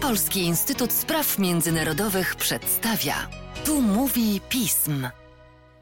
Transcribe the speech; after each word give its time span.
Polski 0.00 0.40
Instytut 0.40 0.92
Spraw 0.92 1.38
Międzynarodowych 1.38 2.36
przedstawia. 2.36 3.14
Tu 3.64 3.82
mówi 3.82 4.40
pism. 4.48 5.08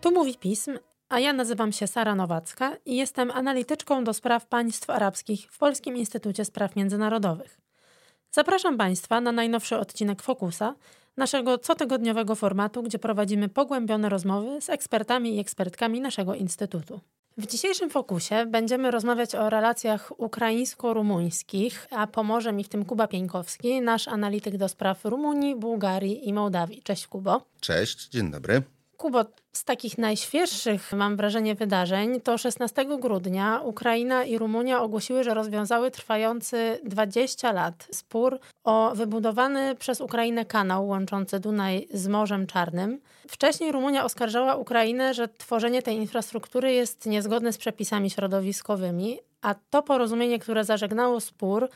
Tu 0.01 0.11
mówi 0.11 0.35
pism, 0.35 0.79
a 1.09 1.21
ja 1.21 1.33
nazywam 1.33 1.73
się 1.73 1.87
Sara 1.87 2.15
Nowacka 2.15 2.77
i 2.87 2.97
jestem 2.97 3.31
analityczką 3.31 4.05
do 4.05 4.13
spraw 4.15 4.47
państw 4.47 4.91
arabskich 4.91 5.49
w 5.51 5.59
Polskim 5.59 5.97
Instytucie 5.97 6.45
Spraw 6.45 6.77
Międzynarodowych. 6.77 7.61
Zapraszam 8.31 8.79
Państwa 8.79 9.21
na 9.21 9.33
najnowszy 9.33 9.79
odcinek 9.79 10.23
Fokusa, 10.23 10.75
naszego 11.17 11.59
cotygodniowego 11.59 12.35
formatu, 12.35 12.83
gdzie 12.83 12.99
prowadzimy 12.99 13.49
pogłębione 13.49 14.09
rozmowy 14.09 14.61
z 14.61 14.71
ekspertami 14.71 15.37
i 15.37 15.41
ekspertkami 15.41 16.01
naszego 16.01 16.35
instytutu. 16.35 17.01
W 17.39 17.47
dzisiejszym 17.47 17.91
fokusie 17.91 18.47
będziemy 18.47 18.91
rozmawiać 18.91 19.35
o 19.35 19.51
relacjach 19.51 20.13
ukraińsko-rumuńskich, 20.21 21.89
a 21.91 22.07
pomoże 22.07 22.53
mi 22.53 22.65
w 22.65 22.69
tym 22.69 22.85
Kuba 22.85 23.07
Pieńkowski, 23.07 23.81
nasz 23.81 24.09
analityk 24.09 24.57
do 24.57 24.69
spraw 24.69 25.05
Rumunii, 25.05 25.57
Bułgarii 25.57 26.29
i 26.29 26.33
Mołdawii. 26.33 26.83
Cześć 26.83 27.07
Kubo. 27.07 27.43
Cześć, 27.61 28.09
dzień 28.09 28.31
dobry. 28.31 28.63
Kubo, 29.03 29.25
z 29.53 29.65
takich 29.65 29.99
najświeższych, 29.99 30.93
mam 30.93 31.17
wrażenie, 31.17 31.55
wydarzeń, 31.55 32.21
to 32.21 32.39
16 32.39 32.87
grudnia 33.01 33.61
Ukraina 33.65 34.25
i 34.25 34.39
Rumunia 34.39 34.83
ogłosiły, 34.83 35.25
że 35.25 35.35
rozwiązały 35.35 35.91
trwający 35.91 36.79
20 36.85 37.53
lat 37.53 37.89
spór 37.93 38.39
o 38.65 38.93
wybudowany 38.95 39.75
przez 39.75 40.01
Ukrainę 40.01 40.45
kanał 40.45 40.89
łączący 40.89 41.41
Dunaj 41.41 41.89
z 41.93 42.09
Morzem 42.09 42.47
Czarnym. 42.47 43.01
Wcześniej 43.29 43.73
Rumunia 43.73 44.05
oskarżała 44.05 44.57
Ukrainę, 44.57 45.15
że 45.15 45.29
tworzenie 45.29 45.83
tej 45.83 45.97
infrastruktury 45.97 46.73
jest 46.73 47.07
niezgodne 47.07 47.53
z 47.53 47.59
przepisami 47.59 48.11
środowiskowymi, 48.11 49.19
a 49.41 49.55
to 49.71 49.83
porozumienie, 49.83 50.39
które 50.39 50.65
zażegnało 50.65 51.21
spór, 51.21 51.69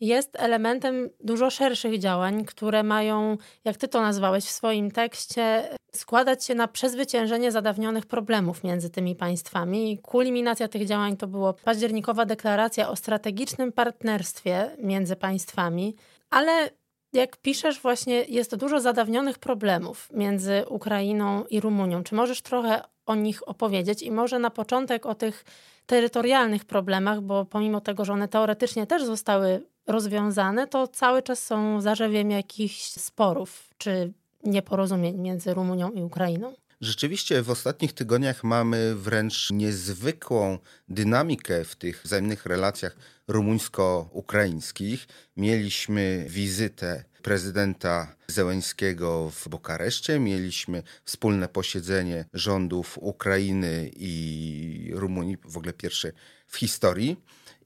jest 0.00 0.36
elementem 0.36 1.10
dużo 1.20 1.50
szerszych 1.50 1.98
działań, 1.98 2.44
które 2.44 2.82
mają, 2.82 3.36
jak 3.64 3.76
ty 3.76 3.88
to 3.88 4.00
nazwałeś 4.00 4.44
w 4.44 4.50
swoim 4.50 4.90
tekście, 4.90 5.68
składać 5.92 6.44
się 6.44 6.54
na 6.54 6.68
przezwyciężenie 6.68 7.52
zadawnionych 7.52 8.06
problemów 8.06 8.64
między 8.64 8.90
tymi 8.90 9.16
państwami. 9.16 9.98
Kulminacja 9.98 10.68
tych 10.68 10.86
działań 10.86 11.16
to 11.16 11.26
było 11.26 11.54
październikowa 11.54 12.24
deklaracja 12.24 12.88
o 12.88 12.96
strategicznym 12.96 13.72
partnerstwie 13.72 14.70
między 14.78 15.16
państwami, 15.16 15.96
ale 16.30 16.70
jak 17.12 17.36
piszesz, 17.36 17.80
właśnie 17.80 18.24
jest 18.28 18.56
dużo 18.56 18.80
zadawnionych 18.80 19.38
problemów 19.38 20.08
między 20.12 20.64
Ukrainą 20.68 21.44
i 21.44 21.60
Rumunią. 21.60 22.02
Czy 22.02 22.14
możesz 22.14 22.42
trochę 22.42 22.82
o 23.06 23.14
nich 23.14 23.48
opowiedzieć 23.48 24.02
i 24.02 24.10
może 24.10 24.38
na 24.38 24.50
początek 24.50 25.06
o 25.06 25.14
tych 25.14 25.44
terytorialnych 25.86 26.64
problemach, 26.64 27.20
bo 27.20 27.44
pomimo 27.44 27.80
tego, 27.80 28.04
że 28.04 28.12
one 28.12 28.28
teoretycznie 28.28 28.86
też 28.86 29.04
zostały 29.04 29.62
rozwiązane, 29.88 30.66
to 30.66 30.88
cały 30.88 31.22
czas 31.22 31.46
są 31.46 31.80
zarzewiem 31.80 32.30
jakichś 32.30 32.82
sporów 32.82 33.70
czy 33.78 34.12
nieporozumień 34.44 35.18
między 35.18 35.54
Rumunią 35.54 35.90
i 35.90 36.02
Ukrainą. 36.02 36.54
Rzeczywiście 36.80 37.42
w 37.42 37.50
ostatnich 37.50 37.92
tygodniach 37.92 38.44
mamy 38.44 38.94
wręcz 38.94 39.50
niezwykłą 39.50 40.58
dynamikę 40.88 41.64
w 41.64 41.76
tych 41.76 42.02
wzajemnych 42.04 42.46
relacjach 42.46 42.96
rumuńsko-ukraińskich. 43.28 45.08
Mieliśmy 45.36 46.26
wizytę 46.28 47.04
prezydenta 47.22 48.14
Zełęńskiego 48.28 49.30
w 49.30 49.48
Bukareszcie, 49.48 50.20
mieliśmy 50.20 50.82
wspólne 51.04 51.48
posiedzenie 51.48 52.24
rządów 52.34 52.98
Ukrainy 53.00 53.90
i 53.96 54.90
Rumunii, 54.94 55.36
w 55.44 55.56
ogóle 55.56 55.72
pierwsze 55.72 56.12
w 56.46 56.56
historii. 56.56 57.16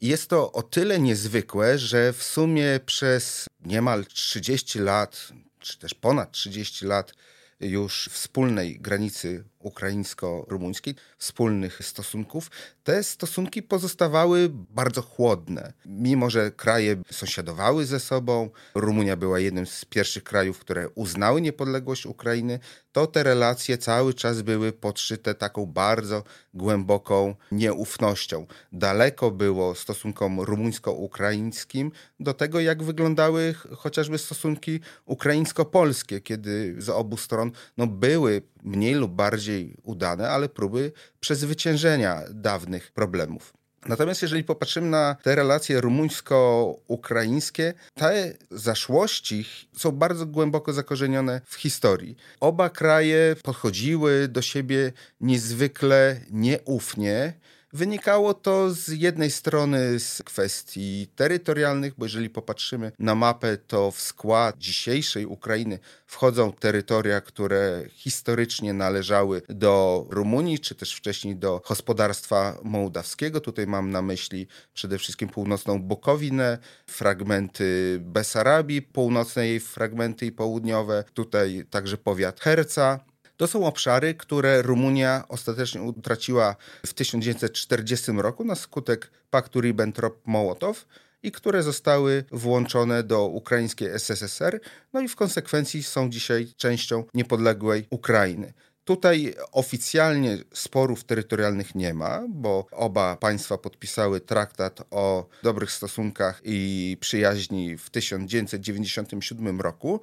Jest 0.02 0.28
to 0.28 0.52
o 0.52 0.62
tyle 0.62 0.98
niezwykłe, 0.98 1.78
że 1.78 2.12
w 2.12 2.22
sumie 2.22 2.80
przez 2.86 3.46
niemal 3.60 4.06
30 4.06 4.78
lat, 4.78 5.32
czy 5.58 5.78
też 5.78 5.94
ponad 5.94 6.32
30 6.32 6.86
lat 6.86 7.14
już 7.60 8.08
wspólnej 8.12 8.80
granicy 8.80 9.44
ukraińsko-rumuńskiej, 9.62 10.94
wspólnych 11.18 11.84
stosunków, 11.84 12.50
te 12.84 13.02
stosunki 13.02 13.62
pozostawały 13.62 14.48
bardzo 14.50 15.02
chłodne. 15.02 15.72
Mimo, 15.86 16.30
że 16.30 16.50
kraje 16.50 16.96
sąsiadowały 17.10 17.86
ze 17.86 18.00
sobą, 18.00 18.50
Rumunia 18.74 19.16
była 19.16 19.38
jednym 19.38 19.66
z 19.66 19.84
pierwszych 19.84 20.24
krajów, 20.24 20.58
które 20.58 20.88
uznały 20.88 21.40
niepodległość 21.40 22.06
Ukrainy, 22.06 22.58
to 22.92 23.06
te 23.06 23.22
relacje 23.22 23.78
cały 23.78 24.14
czas 24.14 24.42
były 24.42 24.72
podszyte 24.72 25.34
taką 25.34 25.66
bardzo 25.66 26.22
głęboką 26.54 27.34
nieufnością. 27.52 28.46
Daleko 28.72 29.30
było 29.30 29.74
stosunkom 29.74 30.40
rumuńsko-ukraińskim 30.40 31.92
do 32.20 32.34
tego, 32.34 32.60
jak 32.60 32.82
wyglądały 32.82 33.54
chociażby 33.76 34.18
stosunki 34.18 34.80
ukraińsko-polskie, 35.06 36.20
kiedy 36.20 36.74
z 36.78 36.88
obu 36.88 37.16
stron 37.16 37.52
no, 37.76 37.86
były 37.86 38.42
mniej 38.62 38.94
lub 38.94 39.12
bardziej 39.12 39.76
udane, 39.82 40.30
ale 40.30 40.48
próby 40.48 40.92
przezwyciężenia 41.20 42.22
dawnych 42.30 42.92
problemów. 42.92 43.52
Natomiast 43.86 44.22
jeżeli 44.22 44.44
popatrzymy 44.44 44.88
na 44.88 45.16
te 45.22 45.34
relacje 45.34 45.80
rumuńsko-ukraińskie, 45.80 47.74
te 47.94 48.34
zaszłości 48.50 49.44
są 49.76 49.92
bardzo 49.92 50.26
głęboko 50.26 50.72
zakorzenione 50.72 51.40
w 51.46 51.54
historii. 51.54 52.16
Oba 52.40 52.70
kraje 52.70 53.36
podchodziły 53.42 54.28
do 54.28 54.42
siebie 54.42 54.92
niezwykle 55.20 56.20
nieufnie 56.30 57.32
Wynikało 57.74 58.34
to 58.34 58.70
z 58.70 58.88
jednej 58.88 59.30
strony 59.30 60.00
z 60.00 60.22
kwestii 60.22 61.06
terytorialnych, 61.16 61.94
bo 61.98 62.04
jeżeli 62.04 62.30
popatrzymy 62.30 62.92
na 62.98 63.14
mapę, 63.14 63.56
to 63.56 63.90
w 63.90 64.00
skład 64.00 64.58
dzisiejszej 64.58 65.26
Ukrainy 65.26 65.78
wchodzą 66.06 66.52
terytoria, 66.52 67.20
które 67.20 67.82
historycznie 67.88 68.72
należały 68.72 69.42
do 69.48 70.06
Rumunii, 70.10 70.58
czy 70.58 70.74
też 70.74 70.94
wcześniej 70.94 71.36
do 71.36 71.62
gospodarstwa 71.68 72.58
mołdawskiego. 72.62 73.40
Tutaj 73.40 73.66
mam 73.66 73.90
na 73.90 74.02
myśli 74.02 74.46
przede 74.74 74.98
wszystkim 74.98 75.28
północną 75.28 75.82
Bukowinę, 75.82 76.58
fragmenty 76.86 77.98
Besarabii 78.00 78.82
północnej, 78.82 79.60
fragmenty 79.60 80.26
i 80.26 80.32
południowe, 80.32 81.04
tutaj 81.14 81.64
także 81.70 81.96
powiat 81.96 82.40
Herca, 82.40 83.11
to 83.42 83.46
są 83.46 83.66
obszary, 83.66 84.14
które 84.14 84.62
Rumunia 84.62 85.24
ostatecznie 85.28 85.82
utraciła 85.82 86.56
w 86.86 86.94
1940 86.94 88.12
roku 88.12 88.44
na 88.44 88.54
skutek 88.54 89.10
paktu 89.30 89.60
Ribbentrop-Mołotow 89.60 90.74
i 91.22 91.32
które 91.32 91.62
zostały 91.62 92.24
włączone 92.32 93.02
do 93.02 93.26
ukraińskiej 93.26 93.88
SSSR, 93.88 94.60
no 94.92 95.00
i 95.00 95.08
w 95.08 95.16
konsekwencji 95.16 95.82
są 95.82 96.10
dzisiaj 96.10 96.52
częścią 96.56 97.04
niepodległej 97.14 97.86
Ukrainy. 97.90 98.52
Tutaj 98.84 99.34
oficjalnie 99.52 100.38
sporów 100.52 101.04
terytorialnych 101.04 101.74
nie 101.74 101.94
ma, 101.94 102.22
bo 102.28 102.66
oba 102.70 103.16
państwa 103.16 103.58
podpisały 103.58 104.20
traktat 104.20 104.82
o 104.90 105.28
dobrych 105.42 105.72
stosunkach 105.72 106.40
i 106.44 106.96
przyjaźni 107.00 107.78
w 107.78 107.90
1997 107.90 109.60
roku, 109.60 110.00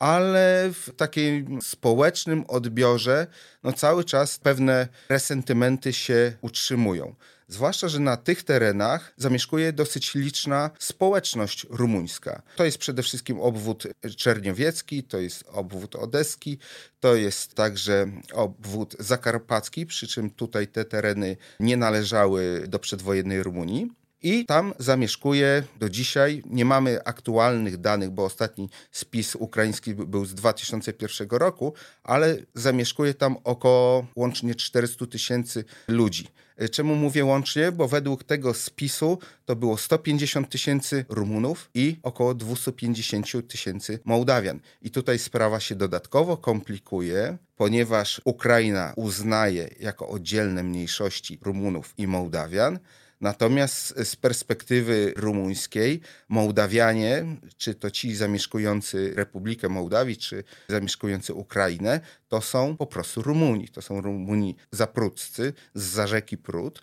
ale 0.00 0.70
w 0.72 0.90
takim 0.96 1.62
społecznym 1.62 2.44
odbiorze 2.48 3.26
no 3.62 3.72
cały 3.72 4.04
czas 4.04 4.38
pewne 4.38 4.88
resentymenty 5.08 5.92
się 5.92 6.32
utrzymują. 6.40 7.14
Zwłaszcza, 7.48 7.88
że 7.88 8.00
na 8.00 8.16
tych 8.16 8.42
terenach 8.42 9.12
zamieszkuje 9.16 9.72
dosyć 9.72 10.14
liczna 10.14 10.70
społeczność 10.78 11.66
rumuńska. 11.70 12.42
To 12.56 12.64
jest 12.64 12.78
przede 12.78 13.02
wszystkim 13.02 13.40
obwód 13.40 13.86
czerniowiecki, 14.16 15.02
to 15.02 15.18
jest 15.18 15.44
obwód 15.52 15.96
odeski, 15.96 16.58
to 17.00 17.14
jest 17.14 17.54
także 17.54 18.06
obwód 18.32 18.96
zakarpacki, 18.98 19.86
przy 19.86 20.08
czym 20.08 20.30
tutaj 20.30 20.68
te 20.68 20.84
tereny 20.84 21.36
nie 21.60 21.76
należały 21.76 22.64
do 22.68 22.78
przedwojennej 22.78 23.42
Rumunii. 23.42 23.99
I 24.22 24.46
tam 24.46 24.74
zamieszkuje 24.78 25.62
do 25.78 25.88
dzisiaj. 25.88 26.42
Nie 26.46 26.64
mamy 26.64 27.04
aktualnych 27.04 27.76
danych, 27.76 28.10
bo 28.10 28.24
ostatni 28.24 28.68
spis 28.90 29.36
ukraiński 29.36 29.94
był 29.94 30.24
z 30.24 30.34
2001 30.34 31.28
roku, 31.30 31.74
ale 32.02 32.36
zamieszkuje 32.54 33.14
tam 33.14 33.36
około 33.44 34.06
łącznie 34.16 34.54
400 34.54 35.06
tysięcy 35.06 35.64
ludzi. 35.88 36.28
Czemu 36.70 36.94
mówię 36.94 37.24
łącznie? 37.24 37.72
Bo 37.72 37.88
według 37.88 38.24
tego 38.24 38.54
spisu 38.54 39.18
to 39.44 39.56
było 39.56 39.76
150 39.76 40.50
tysięcy 40.50 41.04
Rumunów 41.08 41.70
i 41.74 41.96
około 42.02 42.34
250 42.34 43.48
tysięcy 43.48 43.98
Mołdawian. 44.04 44.60
I 44.82 44.90
tutaj 44.90 45.18
sprawa 45.18 45.60
się 45.60 45.74
dodatkowo 45.74 46.36
komplikuje, 46.36 47.38
ponieważ 47.56 48.20
Ukraina 48.24 48.92
uznaje 48.96 49.74
jako 49.80 50.08
oddzielne 50.08 50.62
mniejszości 50.62 51.38
Rumunów 51.42 51.94
i 51.98 52.06
Mołdawian, 52.06 52.78
Natomiast 53.20 53.94
z 54.04 54.16
perspektywy 54.16 55.12
rumuńskiej, 55.16 56.00
Mołdawianie, 56.28 57.24
czy 57.56 57.74
to 57.74 57.90
ci 57.90 58.16
zamieszkujący 58.16 59.12
Republikę 59.16 59.68
Mołdawii, 59.68 60.16
czy 60.16 60.44
zamieszkujący 60.68 61.34
Ukrainę, 61.34 62.00
to 62.28 62.40
są 62.40 62.76
po 62.76 62.86
prostu 62.86 63.22
Rumuni. 63.22 63.68
To 63.68 63.82
są 63.82 64.00
Rumuni 64.00 64.56
zapruccy 64.70 65.52
z 65.74 65.82
za 65.82 66.06
rzeki 66.06 66.38
Prut. 66.38 66.82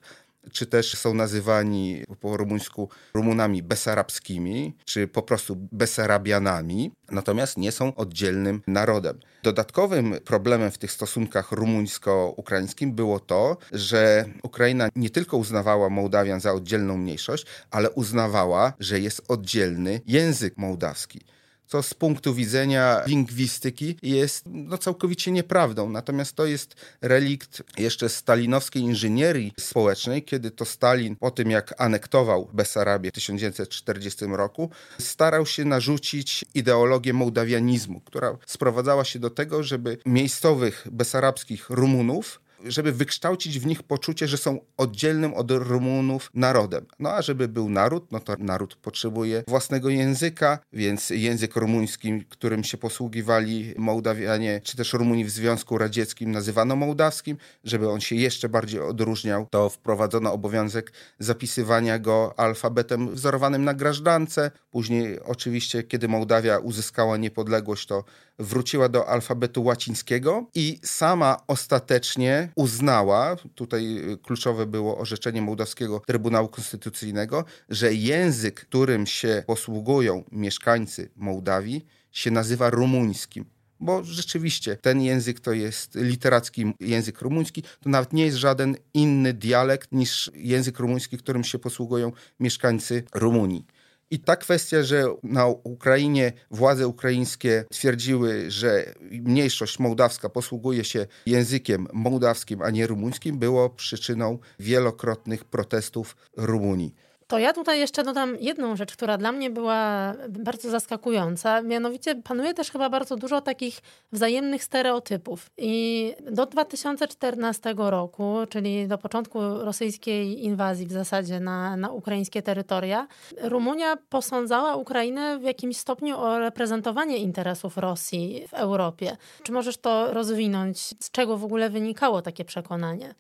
Czy 0.51 0.65
też 0.65 0.97
są 0.97 1.13
nazywani 1.13 2.03
po 2.19 2.37
rumuńsku 2.37 2.89
Rumunami 3.13 3.63
besarabskimi, 3.63 4.75
czy 4.85 5.07
po 5.07 5.21
prostu 5.21 5.55
Besarabianami, 5.71 6.91
natomiast 7.11 7.57
nie 7.57 7.71
są 7.71 7.95
oddzielnym 7.95 8.61
narodem. 8.67 9.19
Dodatkowym 9.43 10.15
problemem 10.25 10.71
w 10.71 10.77
tych 10.77 10.91
stosunkach 10.91 11.51
rumuńsko-ukraińskim 11.51 12.93
było 12.93 13.19
to, 13.19 13.57
że 13.71 14.25
Ukraina 14.43 14.89
nie 14.95 15.09
tylko 15.09 15.37
uznawała 15.37 15.89
Mołdawian 15.89 16.39
za 16.39 16.53
oddzielną 16.53 16.97
mniejszość, 16.97 17.45
ale 17.71 17.91
uznawała, 17.91 18.73
że 18.79 18.99
jest 18.99 19.21
oddzielny 19.27 20.01
język 20.05 20.57
mołdawski 20.57 21.21
co 21.67 21.83
z 21.83 21.93
punktu 21.93 22.33
widzenia 22.33 23.03
lingwistyki 23.07 23.97
jest 24.01 24.43
no, 24.45 24.77
całkowicie 24.77 25.31
nieprawdą. 25.31 25.89
Natomiast 25.89 26.35
to 26.35 26.45
jest 26.45 26.75
relikt 27.01 27.63
jeszcze 27.77 28.09
stalinowskiej 28.09 28.81
inżynierii 28.81 29.53
społecznej, 29.59 30.23
kiedy 30.23 30.51
to 30.51 30.65
Stalin 30.65 31.15
po 31.15 31.31
tym 31.31 31.51
jak 31.51 31.81
anektował 31.81 32.49
Besarabię 32.53 33.09
w 33.09 33.13
1940 33.13 34.25
roku, 34.25 34.69
starał 34.99 35.45
się 35.45 35.65
narzucić 35.65 36.45
ideologię 36.53 37.13
mołdawianizmu, 37.13 38.01
która 38.01 38.37
sprowadzała 38.45 39.05
się 39.05 39.19
do 39.19 39.29
tego, 39.29 39.63
żeby 39.63 39.97
miejscowych 40.05 40.87
besarabskich 40.91 41.69
Rumunów 41.69 42.46
żeby 42.65 42.91
wykształcić 42.91 43.59
w 43.59 43.65
nich 43.65 43.83
poczucie, 43.83 44.27
że 44.27 44.37
są 44.37 44.59
oddzielnym 44.77 45.33
od 45.33 45.51
Rumunów 45.51 46.31
narodem. 46.33 46.85
No 46.99 47.09
a 47.09 47.21
żeby 47.21 47.47
był 47.47 47.69
naród, 47.69 48.11
no 48.11 48.19
to 48.19 48.35
naród 48.39 48.75
potrzebuje 48.75 49.43
własnego 49.47 49.89
języka, 49.89 50.59
więc 50.73 51.09
język 51.09 51.55
rumuński, 51.55 52.25
którym 52.29 52.63
się 52.63 52.77
posługiwali 52.77 53.73
Mołdawianie, 53.77 54.61
czy 54.63 54.77
też 54.77 54.93
Rumuni 54.93 55.25
w 55.25 55.29
Związku 55.29 55.77
Radzieckim 55.77 56.31
nazywano 56.31 56.75
mołdawskim, 56.75 57.37
żeby 57.63 57.89
on 57.89 57.99
się 57.99 58.15
jeszcze 58.15 58.49
bardziej 58.49 58.81
odróżniał, 58.81 59.47
to 59.51 59.69
wprowadzono 59.69 60.33
obowiązek 60.33 60.93
zapisywania 61.19 61.99
go 61.99 62.33
alfabetem 62.37 63.15
wzorowanym 63.15 63.63
na 63.63 63.73
grażdance. 63.73 64.51
Później 64.77 65.19
oczywiście, 65.23 65.83
kiedy 65.83 66.07
Mołdawia 66.07 66.57
uzyskała 66.59 67.17
niepodległość, 67.17 67.87
to 67.87 68.03
wróciła 68.39 68.89
do 68.89 69.07
alfabetu 69.09 69.63
łacińskiego 69.63 70.49
i 70.55 70.79
sama 70.83 71.37
ostatecznie 71.47 72.49
uznała, 72.55 73.35
tutaj 73.55 74.01
kluczowe 74.23 74.65
było 74.65 74.97
orzeczenie 74.97 75.41
Mołdawskiego 75.41 76.01
Trybunału 76.07 76.47
Konstytucyjnego, 76.47 77.45
że 77.69 77.93
język, 77.93 78.61
którym 78.61 79.05
się 79.05 79.43
posługują 79.47 80.23
mieszkańcy 80.31 81.09
Mołdawii, 81.15 81.85
się 82.11 82.31
nazywa 82.31 82.69
rumuńskim 82.69 83.45
bo 83.79 84.03
rzeczywiście 84.03 84.75
ten 84.75 85.01
język 85.01 85.39
to 85.39 85.53
jest 85.53 85.95
literacki 85.95 86.73
język 86.79 87.21
rumuński, 87.21 87.61
to 87.61 87.89
nawet 87.89 88.13
nie 88.13 88.25
jest 88.25 88.37
żaden 88.37 88.75
inny 88.93 89.33
dialekt 89.33 89.91
niż 89.91 90.31
język 90.33 90.79
rumuński, 90.79 91.17
którym 91.17 91.43
się 91.43 91.59
posługują 91.59 92.11
mieszkańcy 92.39 93.03
Rumunii. 93.13 93.65
I 94.11 94.19
ta 94.19 94.35
kwestia, 94.35 94.83
że 94.83 95.05
na 95.23 95.47
Ukrainie 95.47 96.33
władze 96.51 96.87
ukraińskie 96.87 97.65
twierdziły, 97.71 98.51
że 98.51 98.93
mniejszość 99.11 99.79
mołdawska 99.79 100.29
posługuje 100.29 100.83
się 100.83 101.07
językiem 101.25 101.87
mołdawskim, 101.93 102.61
a 102.61 102.69
nie 102.69 102.87
rumuńskim, 102.87 103.39
było 103.39 103.69
przyczyną 103.69 104.39
wielokrotnych 104.59 105.45
protestów 105.45 106.15
Rumunii. 106.37 106.93
To 107.27 107.39
ja 107.39 107.53
tutaj 107.53 107.79
jeszcze 107.79 108.03
dodam 108.03 108.37
jedną 108.39 108.75
rzecz, 108.75 108.93
która 108.93 109.17
dla 109.17 109.31
mnie 109.31 109.49
była 109.49 110.13
bardzo 110.29 110.69
zaskakująca. 110.69 111.61
Mianowicie 111.61 112.15
panuje 112.15 112.53
też 112.53 112.71
chyba 112.71 112.89
bardzo 112.89 113.15
dużo 113.15 113.41
takich 113.41 113.79
wzajemnych 114.11 114.63
stereotypów. 114.63 115.49
I 115.57 116.13
do 116.31 116.45
2014 116.45 117.73
roku, 117.77 118.35
czyli 118.49 118.87
do 118.87 118.97
początku 118.97 119.39
rosyjskiej 119.41 120.45
inwazji 120.45 120.87
w 120.87 120.91
zasadzie 120.91 121.39
na, 121.39 121.77
na 121.77 121.91
ukraińskie 121.91 122.41
terytoria, 122.41 123.07
Rumunia 123.41 123.97
posądzała 124.09 124.75
Ukrainę 124.75 125.39
w 125.39 125.43
jakimś 125.43 125.77
stopniu 125.77 126.19
o 126.19 126.39
reprezentowanie 126.39 127.17
interesów 127.17 127.77
Rosji 127.77 128.47
w 128.47 128.53
Europie. 128.53 129.17
Czy 129.43 129.51
możesz 129.51 129.77
to 129.77 130.13
rozwinąć? 130.13 130.79
Z 130.79 131.11
czego 131.11 131.37
w 131.37 131.43
ogóle 131.43 131.69
wynikało 131.69 132.21
takie 132.21 132.45
przekonanie? 132.45 133.15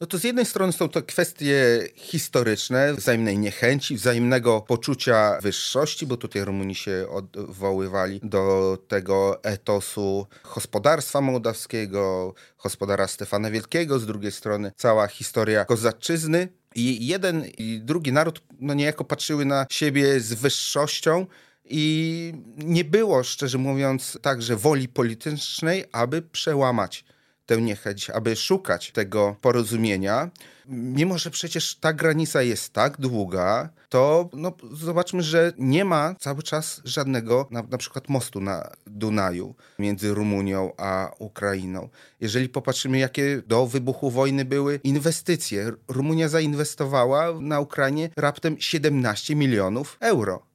No 0.00 0.06
to 0.06 0.18
z 0.18 0.24
jednej 0.24 0.46
strony 0.46 0.72
są 0.72 0.88
to 0.88 1.02
kwestie 1.02 1.88
historyczne, 1.94 2.94
wzajemnej 2.94 3.38
niechęci, 3.38 3.96
wzajemnego 3.96 4.60
poczucia 4.60 5.38
wyższości, 5.42 6.06
bo 6.06 6.16
tutaj 6.16 6.44
Rumuni 6.44 6.74
się 6.74 7.06
odwoływali 7.10 8.20
do 8.22 8.78
tego 8.88 9.44
etosu 9.44 10.26
gospodarstwa 10.54 11.20
mołdawskiego, 11.20 12.34
gospodara 12.62 13.08
Stefana 13.08 13.50
Wielkiego, 13.50 13.98
z 13.98 14.06
drugiej 14.06 14.32
strony 14.32 14.72
cała 14.76 15.06
historia 15.06 15.64
kozaczyzny. 15.64 16.48
I 16.74 17.06
jeden 17.06 17.44
i 17.58 17.80
drugi 17.80 18.12
naród 18.12 18.42
no 18.60 18.74
niejako 18.74 19.04
patrzyły 19.04 19.44
na 19.44 19.66
siebie 19.70 20.20
z 20.20 20.34
wyższością, 20.34 21.26
i 21.64 22.32
nie 22.56 22.84
było, 22.84 23.22
szczerze 23.22 23.58
mówiąc, 23.58 24.18
także 24.22 24.56
woli 24.56 24.88
politycznej, 24.88 25.84
aby 25.92 26.22
przełamać 26.22 27.04
tę 27.50 27.62
niechęć, 27.62 28.10
aby 28.10 28.36
szukać 28.36 28.90
tego 28.92 29.36
porozumienia. 29.40 30.30
Mimo, 30.68 31.18
że 31.18 31.30
przecież 31.30 31.74
ta 31.74 31.92
granica 31.92 32.42
jest 32.42 32.72
tak 32.72 33.00
długa, 33.00 33.68
to 33.88 34.28
no, 34.32 34.52
zobaczmy, 34.72 35.22
że 35.22 35.52
nie 35.58 35.84
ma 35.84 36.14
cały 36.18 36.42
czas 36.42 36.80
żadnego 36.84 37.48
na, 37.50 37.62
na 37.62 37.78
przykład 37.78 38.08
mostu 38.08 38.40
na 38.40 38.70
Dunaju 38.86 39.54
między 39.78 40.14
Rumunią 40.14 40.72
a 40.76 41.10
Ukrainą. 41.18 41.88
Jeżeli 42.20 42.48
popatrzymy, 42.48 42.98
jakie 42.98 43.42
do 43.46 43.66
wybuchu 43.66 44.10
wojny 44.10 44.44
były 44.44 44.80
inwestycje, 44.84 45.72
Rumunia 45.88 46.28
zainwestowała 46.28 47.40
na 47.40 47.60
Ukrainie 47.60 48.10
raptem 48.16 48.56
17 48.60 49.36
milionów 49.36 49.96
euro. 50.00 50.49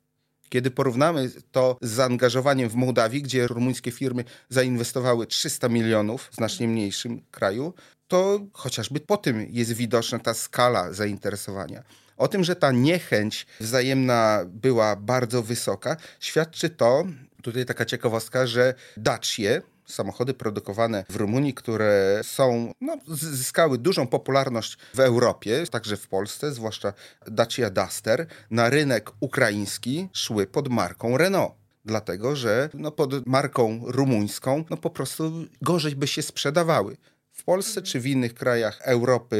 Kiedy 0.56 0.72
porównamy 0.72 1.31
to 1.52 1.78
z 1.81 1.90
zaangażowaniem 1.90 2.69
w 2.69 2.75
Mołdawii, 2.75 3.22
gdzie 3.22 3.48
rumuńskie 3.48 3.92
firmy 3.92 4.24
zainwestowały 4.50 5.28
300 5.28 5.69
milionów 5.69 6.30
w 6.31 6.36
znacznie 6.36 6.68
mniejszym 6.68 7.22
kraju, 7.31 7.74
to 8.07 8.40
chociażby 8.54 9.00
po 9.00 9.18
tym 9.18 9.48
jest 9.50 9.74
widoczna 9.74 10.19
ta 10.19 10.34
skala 10.34 10.94
zainteresowania. 10.94 11.84
O 12.18 12.28
tym, 12.28 12.44
że 12.44 12.56
ta 12.56 12.72
niechęć 12.72 13.48
wzajemna 13.60 14.46
była 14.48 14.96
bardzo 14.96 15.44
wysoka, 15.44 15.98
świadczy 16.19 16.69
to, 16.69 17.04
tutaj 17.44 17.66
taka 17.66 17.86
ciekawostka, 17.86 18.48
że 18.48 18.74
Dacie, 18.98 19.62
samochody 19.85 20.33
produkowane 20.33 21.05
w 21.09 21.15
Rumunii, 21.15 21.53
które 21.53 22.21
są, 22.23 22.73
no, 22.81 22.97
zyskały 23.07 23.77
dużą 23.77 24.07
popularność 24.07 24.77
w 24.93 24.99
Europie, 24.99 25.63
także 25.71 25.97
w 25.97 26.07
Polsce, 26.07 26.51
zwłaszcza 26.51 26.93
Dacia 27.27 27.69
Duster, 27.69 28.27
na 28.51 28.69
rynek 28.69 29.11
ukraiński 29.19 30.09
szły 30.13 30.47
pod 30.47 30.69
marką 30.69 31.17
Renault 31.17 31.53
dlatego 31.85 32.35
że 32.35 32.69
no, 32.73 32.91
pod 32.91 33.27
marką 33.27 33.81
rumuńską 33.83 34.63
no, 34.69 34.77
po 34.77 34.89
prostu 34.89 35.31
gorzej 35.61 35.95
by 35.95 36.07
się 36.07 36.21
sprzedawały. 36.21 36.97
W 37.35 37.44
Polsce 37.44 37.81
czy 37.81 37.99
w 37.99 38.07
innych 38.07 38.33
krajach 38.33 38.81
Europy 38.81 39.37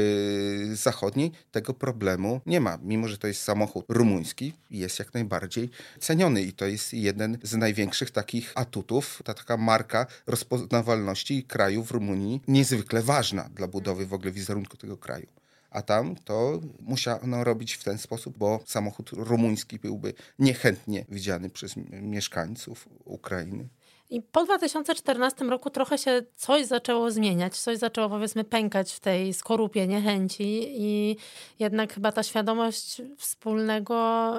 Zachodniej 0.72 1.32
tego 1.50 1.74
problemu 1.74 2.40
nie 2.46 2.60
ma. 2.60 2.78
Mimo, 2.82 3.08
że 3.08 3.18
to 3.18 3.26
jest 3.26 3.42
samochód 3.42 3.84
rumuński, 3.88 4.52
jest 4.70 4.98
jak 4.98 5.14
najbardziej 5.14 5.70
ceniony 6.00 6.42
i 6.42 6.52
to 6.52 6.66
jest 6.66 6.92
jeden 6.92 7.38
z 7.42 7.54
największych 7.54 8.10
takich 8.10 8.52
atutów. 8.54 9.22
Ta 9.24 9.34
taka 9.34 9.56
marka 9.56 10.06
rozpoznawalności 10.26 11.44
kraju 11.44 11.84
w 11.84 11.90
Rumunii 11.90 12.40
niezwykle 12.48 13.02
ważna 13.02 13.48
dla 13.54 13.68
budowy 13.68 14.06
w 14.06 14.14
ogóle 14.14 14.32
wizerunku 14.32 14.76
tego 14.76 14.96
kraju 14.96 15.26
a 15.70 15.82
tam 15.82 16.16
to 16.16 16.60
musiano 16.80 17.44
robić 17.44 17.74
w 17.74 17.84
ten 17.84 17.98
sposób, 17.98 18.38
bo 18.38 18.60
samochód 18.66 19.10
rumuński 19.10 19.78
byłby 19.78 20.14
niechętnie 20.38 21.04
widziany 21.08 21.50
przez 21.50 21.74
mieszkańców 22.02 22.88
Ukrainy. 23.04 23.68
I 24.10 24.22
po 24.22 24.44
2014 24.44 25.44
roku 25.44 25.70
trochę 25.70 25.98
się 25.98 26.22
coś 26.36 26.66
zaczęło 26.66 27.10
zmieniać, 27.10 27.58
coś 27.58 27.78
zaczęło 27.78 28.08
powiedzmy 28.08 28.44
pękać 28.44 28.92
w 28.92 29.00
tej 29.00 29.34
skorupie 29.34 29.86
niechęci 29.86 30.64
i 30.68 31.16
jednak 31.58 31.94
chyba 31.94 32.12
ta 32.12 32.22
świadomość 32.22 33.02
wspólnego 33.18 34.32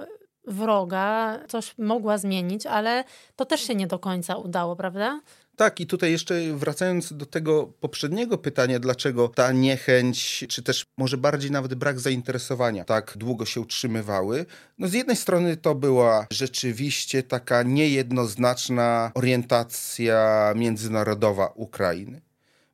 wroga 0.48 1.40
coś 1.48 1.78
mogła 1.78 2.18
zmienić, 2.18 2.66
ale 2.66 3.04
to 3.36 3.46
też 3.46 3.62
się 3.62 3.76
nie 3.76 3.88
do 3.88 4.00
końca 4.00 4.36
udało, 4.36 4.76
prawda? 4.76 5.22
Tak, 5.58 5.80
i 5.80 5.88
tutaj 5.88 6.12
jeszcze 6.12 6.54
wracając 6.54 7.14
do 7.14 7.26
tego 7.26 7.68
poprzedniego 7.68 8.38
pytania, 8.38 8.80
dlaczego 8.80 9.28
ta 9.28 9.52
niechęć, 9.52 10.46
czy 10.50 10.64
też 10.64 10.86
może 10.98 11.18
bardziej 11.18 11.52
nawet 11.52 11.76
brak 11.76 12.00
zainteresowania 12.00 12.86
tak 12.86 13.14
długo 13.16 13.46
się 13.46 13.62
utrzymywały. 13.62 14.46
No 14.78 14.88
z 14.88 14.94
jednej 14.94 15.16
strony 15.16 15.58
to 15.58 15.76
była 15.76 16.28
rzeczywiście 16.32 17.24
taka 17.24 17.64
niejednoznaczna 17.64 19.12
orientacja 19.16 20.54
międzynarodowa 20.56 21.48
Ukrainy 21.56 22.27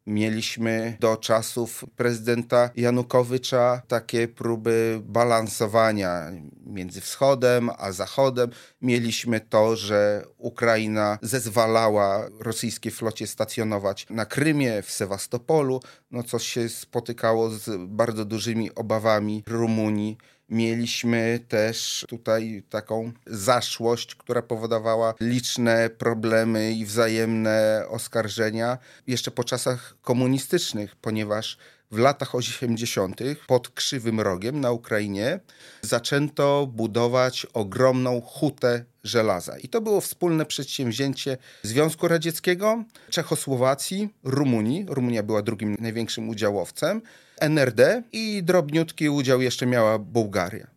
Mieliśmy 0.08 0.98
do 1.00 1.18
czasów 1.18 1.86
prezydenta 1.96 2.70
Janukowycza 2.76 3.82
takie 3.88 4.28
próby 4.28 5.02
balansowania 5.04 6.32
między 6.66 7.02
wschodem 7.02 7.70
a 7.78 7.92
zachodem. 7.92 8.50
Mieliśmy 8.82 9.40
to, 9.40 9.76
że 9.76 10.26
Ukraina 10.38 11.18
zezwalała 11.22 12.30
rosyjskiej 12.40 12.92
flocie 12.92 13.28
stacjonować 13.28 14.06
na 14.10 14.26
Krymie, 14.26 14.82
w 14.82 14.92
Sewastopolu, 14.92 15.80
no 16.12 16.24
co 16.24 16.40
się 16.40 16.70
spotykało 16.70 17.50
z 17.50 17.70
bardzo 17.88 18.26
dużymi 18.26 18.76
obawami 18.76 19.44
Rumunii. 19.48 20.18
Mieliśmy 20.50 21.40
też 21.48 22.06
tutaj 22.10 22.64
taką 22.70 23.12
zaszłość, 23.28 24.16
która 24.16 24.42
powodowała 24.42 25.14
liczne 25.20 25.90
problemy 25.90 26.74
i 26.74 26.86
wzajemne 26.86 27.86
oskarżenia 27.90 28.78
jeszcze 29.08 29.32
po 29.32 29.44
czasach 29.44 29.96
komunistycznych, 30.02 30.96
ponieważ 30.96 31.58
w 31.92 31.98
latach 31.98 32.36
80. 32.36 33.22
pod 33.48 33.70
Krzywym 33.70 34.20
Rogiem 34.20 34.60
na 34.60 34.72
Ukrainie 34.72 35.40
zaczęto 35.82 36.68
budować 36.68 37.48
ogromną 37.54 38.22
hutę 38.22 38.86
żelaza. 39.04 39.58
I 39.58 39.70
to 39.70 39.82
było 39.82 40.02
wspólne 40.02 40.46
przedsięwzięcie 40.46 41.38
Związku 41.64 42.08
Radzieckiego, 42.08 42.84
Czechosłowacji, 43.10 44.10
Rumunii. 44.24 44.86
Rumunia 44.90 45.24
była 45.24 45.42
drugim 45.42 45.76
największym 45.80 46.30
udziałowcem 46.30 47.02
NRD 47.40 48.04
i 48.12 48.44
drobniutki 48.44 49.10
udział 49.10 49.42
jeszcze 49.42 49.66
miała 49.66 50.00
Bułgaria. 50.00 50.68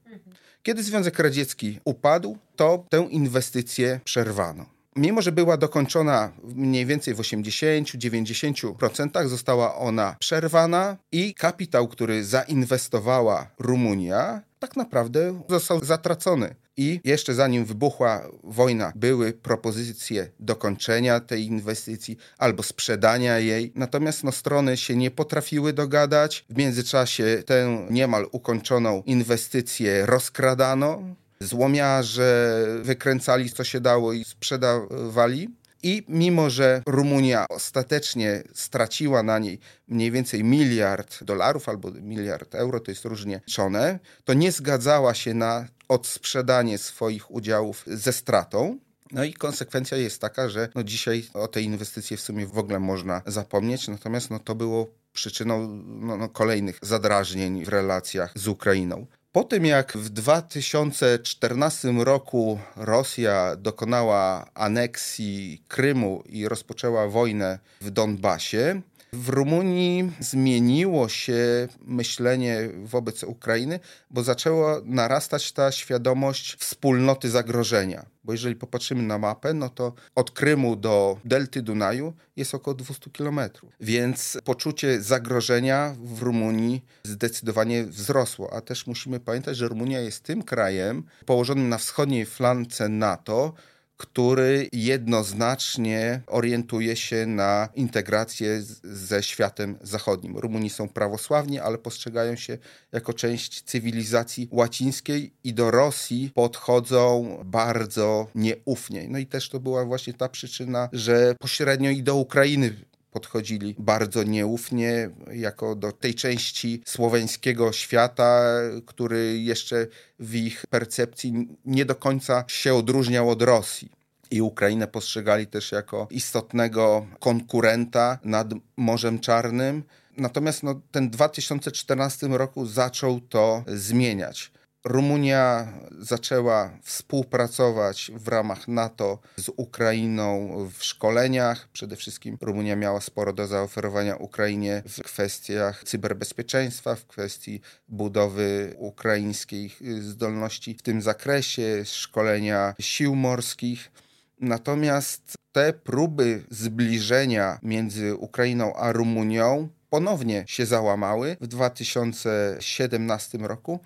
Kiedy 0.63 0.83
Związek 0.83 1.19
Radziecki 1.19 1.81
upadł, 1.85 2.39
to 2.57 2.87
tę 2.91 3.07
inwestycję 3.11 4.01
przerwano. 4.05 4.67
Mimo, 4.97 5.23
że 5.23 5.33
była 5.33 5.57
dokończona 5.57 6.33
mniej 6.45 6.87
więcej 6.87 7.15
w 7.15 7.19
80-90%, 7.19 9.29
została 9.29 9.75
ona 9.75 10.17
przerwana 10.19 10.97
i 11.13 11.35
kapitał, 11.35 11.89
który 11.89 12.25
zainwestowała 12.25 13.51
Rumunia, 13.59 14.43
tak 14.59 14.77
naprawdę 14.77 15.41
został 15.49 15.85
zatracony. 15.85 16.55
I 16.77 17.01
jeszcze 17.05 17.35
zanim 17.35 17.65
wybuchła 17.65 18.29
wojna, 18.45 18.93
były 18.95 19.33
propozycje 19.33 20.31
dokończenia 20.41 21.21
tej 21.21 21.47
inwestycji 21.47 22.17
albo 22.39 22.63
sprzedania 22.63 23.39
jej. 23.39 23.73
Natomiast 23.75 24.25
no, 24.25 24.33
strony 24.33 24.77
się 24.77 24.97
nie 24.97 25.11
potrafiły 25.11 25.73
dogadać. 25.73 26.45
W 26.51 26.57
międzyczasie 26.57 27.43
tę 27.47 27.87
niemal 27.91 28.27
ukończoną 28.33 29.03
inwestycję 29.07 30.07
rozkradano. 30.07 31.03
Złomiarze 31.41 32.65
wykręcali 32.83 33.51
co 33.51 33.65
się 33.65 33.81
dało 33.81 34.13
i 34.13 34.25
sprzedawali. 34.25 35.49
I 35.83 36.05
mimo, 36.09 36.51
że 36.51 36.83
Rumunia 36.87 37.47
ostatecznie 37.49 38.43
straciła 38.55 39.23
na 39.23 39.39
niej 39.39 39.59
mniej 39.89 40.11
więcej 40.11 40.45
miliard 40.45 41.25
dolarów 41.25 41.69
albo 41.69 41.91
miliard 41.91 42.55
euro, 42.55 42.81
to 42.81 42.91
jest 42.91 43.05
różnie 43.05 43.41
liczone, 43.47 43.99
to 44.25 44.35
nie 44.35 44.53
zgadzała 44.53 45.15
się 45.15 45.35
na 45.35 45.69
odsprzedanie 45.89 46.79
swoich 46.79 47.31
udziałów 47.31 47.85
ze 47.87 48.13
stratą. 48.13 48.79
No 49.13 49.25
i 49.25 49.35
konsekwencja 49.35 49.97
jest 49.97 50.21
taka, 50.21 50.49
że 50.49 50.69
no 50.75 50.85
dzisiaj 50.85 51.27
o 51.35 51.49
tej 51.49 51.65
inwestycji 51.65 52.17
w 52.17 52.21
sumie 52.21 52.47
w 52.47 52.59
ogóle 52.59 52.81
można 52.81 53.23
zapomnieć, 53.27 53.89
natomiast 53.89 54.31
no 54.31 54.39
to 54.39 54.55
było 54.55 54.87
przyczyną 55.13 55.69
no, 55.85 56.17
no 56.17 56.29
kolejnych 56.29 56.79
zadrażnień 56.83 57.65
w 57.65 57.69
relacjach 57.69 58.33
z 58.35 58.49
Ukrainą. 58.49 59.07
Po 59.33 59.45
tym 59.45 59.65
jak 59.65 59.97
w 59.97 60.09
2014 60.09 61.93
roku 61.93 62.61
Rosja 62.77 63.57
dokonała 63.57 64.51
aneksji 64.55 65.63
Krymu 65.69 66.23
i 66.27 66.49
rozpoczęła 66.49 67.09
wojnę 67.09 67.59
w 67.81 67.91
Donbasie, 67.91 68.81
w 69.17 69.29
Rumunii 69.29 70.13
zmieniło 70.21 71.09
się 71.09 71.69
myślenie 71.81 72.69
wobec 72.85 73.23
Ukrainy, 73.23 73.81
bo 74.11 74.23
zaczęła 74.23 74.81
narastać 74.85 75.53
ta 75.53 75.73
świadomość 75.73 76.57
wspólnoty 76.57 77.31
zagrożenia. 77.31 78.07
Bo 78.25 78.33
jeżeli 78.33 78.57
popatrzymy 78.57 79.03
na 79.03 79.19
mapę, 79.19 79.55
no 79.55 79.69
to 79.69 79.93
od 80.15 80.31
Krymu 80.31 80.77
do 80.77 81.19
delty 81.25 81.63
Dunaju 81.63 82.13
jest 82.37 82.55
około 82.55 82.75
200 82.75 83.11
kilometrów. 83.11 83.73
Więc 83.81 84.39
poczucie 84.45 85.03
zagrożenia 85.03 85.97
w 86.05 86.23
Rumunii 86.23 86.85
zdecydowanie 87.05 87.85
wzrosło. 87.85 88.53
A 88.53 88.61
też 88.61 88.87
musimy 88.87 89.21
pamiętać, 89.21 89.57
że 89.57 89.69
Rumunia 89.69 90.01
jest 90.01 90.23
tym 90.23 90.43
krajem 90.43 91.03
położonym 91.27 91.69
na 91.69 91.79
wschodniej 91.79 92.27
flance 92.27 92.89
NATO, 92.89 93.53
który 93.97 94.69
jednoznacznie 94.73 96.21
orientuje 96.27 96.97
się 96.97 97.27
na 97.27 97.69
integrację 97.75 98.63
z, 98.63 98.81
ze 98.83 99.23
światem 99.23 99.79
zachodnim. 99.83 100.37
Rumuni 100.37 100.71
są 100.71 100.89
prawosławni, 100.89 101.59
ale 101.59 101.79
postrzegają 101.79 102.37
się 102.37 102.59
jako 102.93 103.13
część 103.13 103.63
cywilizacji 103.63 104.49
łacińskiej 104.51 105.33
i 105.45 105.55
do 105.55 105.71
Rosji 105.71 106.31
podchodzą 106.35 107.39
bardzo 107.45 108.27
nieufnie. 108.35 109.07
No 109.09 109.19
i 109.19 109.27
też 109.27 109.49
to 109.49 109.61
była 109.61 109.85
właśnie 109.85 110.15
ta 110.15 110.29
przyczyna, 110.29 110.89
że 110.93 111.35
pośrednio 111.41 111.91
i 111.91 112.03
do 112.03 112.17
Ukrainy 112.17 112.77
podchodzili 113.17 113.75
bardzo 113.79 114.23
nieufnie, 114.23 115.11
jako 115.33 115.75
do 115.75 115.93
tej 115.93 116.15
części 116.15 116.83
słoweńskiego 116.87 117.73
świata, 117.73 118.45
który 118.87 119.39
jeszcze 119.39 119.87
w 120.19 120.35
ich 120.35 120.65
percepcji 120.71 121.49
nie 121.65 121.85
do 121.85 121.95
końca 121.95 122.45
się 122.49 122.75
odróżniał 122.75 123.31
od 123.31 123.43
Rosji 123.43 123.91
i 124.31 124.43
Ukrainę 124.43 124.87
postrzegali 124.87 125.47
też 125.47 125.73
jako 125.73 126.07
istotnego 126.11 127.07
konkurenta 127.21 128.19
nad 128.25 128.49
Morzem 128.77 129.19
Czarnym. 129.19 129.83
Natomiast 130.17 130.63
no, 130.63 130.81
ten 130.91 131.11
2014 131.11 132.29
roku 132.29 132.67
zaczął 132.67 133.21
to 133.21 133.65
zmieniać. 133.67 134.53
Rumunia 134.89 135.73
zaczęła 135.99 136.79
współpracować 136.83 138.11
w 138.15 138.29
ramach 138.29 138.69
NATO 138.69 139.19
z 139.37 139.51
Ukrainą 139.57 140.57
w 140.79 140.85
szkoleniach. 140.85 141.69
Przede 141.73 141.97
wszystkim 141.97 142.39
Rumunia 142.41 142.77
miała 142.77 143.01
sporo 143.01 143.33
do 143.33 143.47
zaoferowania 143.47 144.17
Ukrainie 144.17 144.83
w 144.89 145.03
kwestiach 145.03 145.85
cyberbezpieczeństwa, 145.85 146.95
w 146.95 147.07
kwestii 147.07 147.61
budowy 147.89 148.75
ukraińskich 148.79 149.81
zdolności 150.01 150.75
w 150.75 150.83
tym 150.83 151.03
zakresie, 151.03 151.85
szkolenia 151.85 152.75
sił 152.81 153.17
morskich. 153.17 153.93
Natomiast 154.41 155.35
te 155.53 155.73
próby 155.73 156.45
zbliżenia 156.51 157.59
między 157.63 158.17
Ukrainą 158.17 158.77
a 158.77 158.93
Rumunią 158.93 159.69
ponownie 159.91 160.45
się 160.47 160.67
załamały 160.67 161.37
w 161.41 161.47
2017 161.47 163.39
roku 163.39 163.81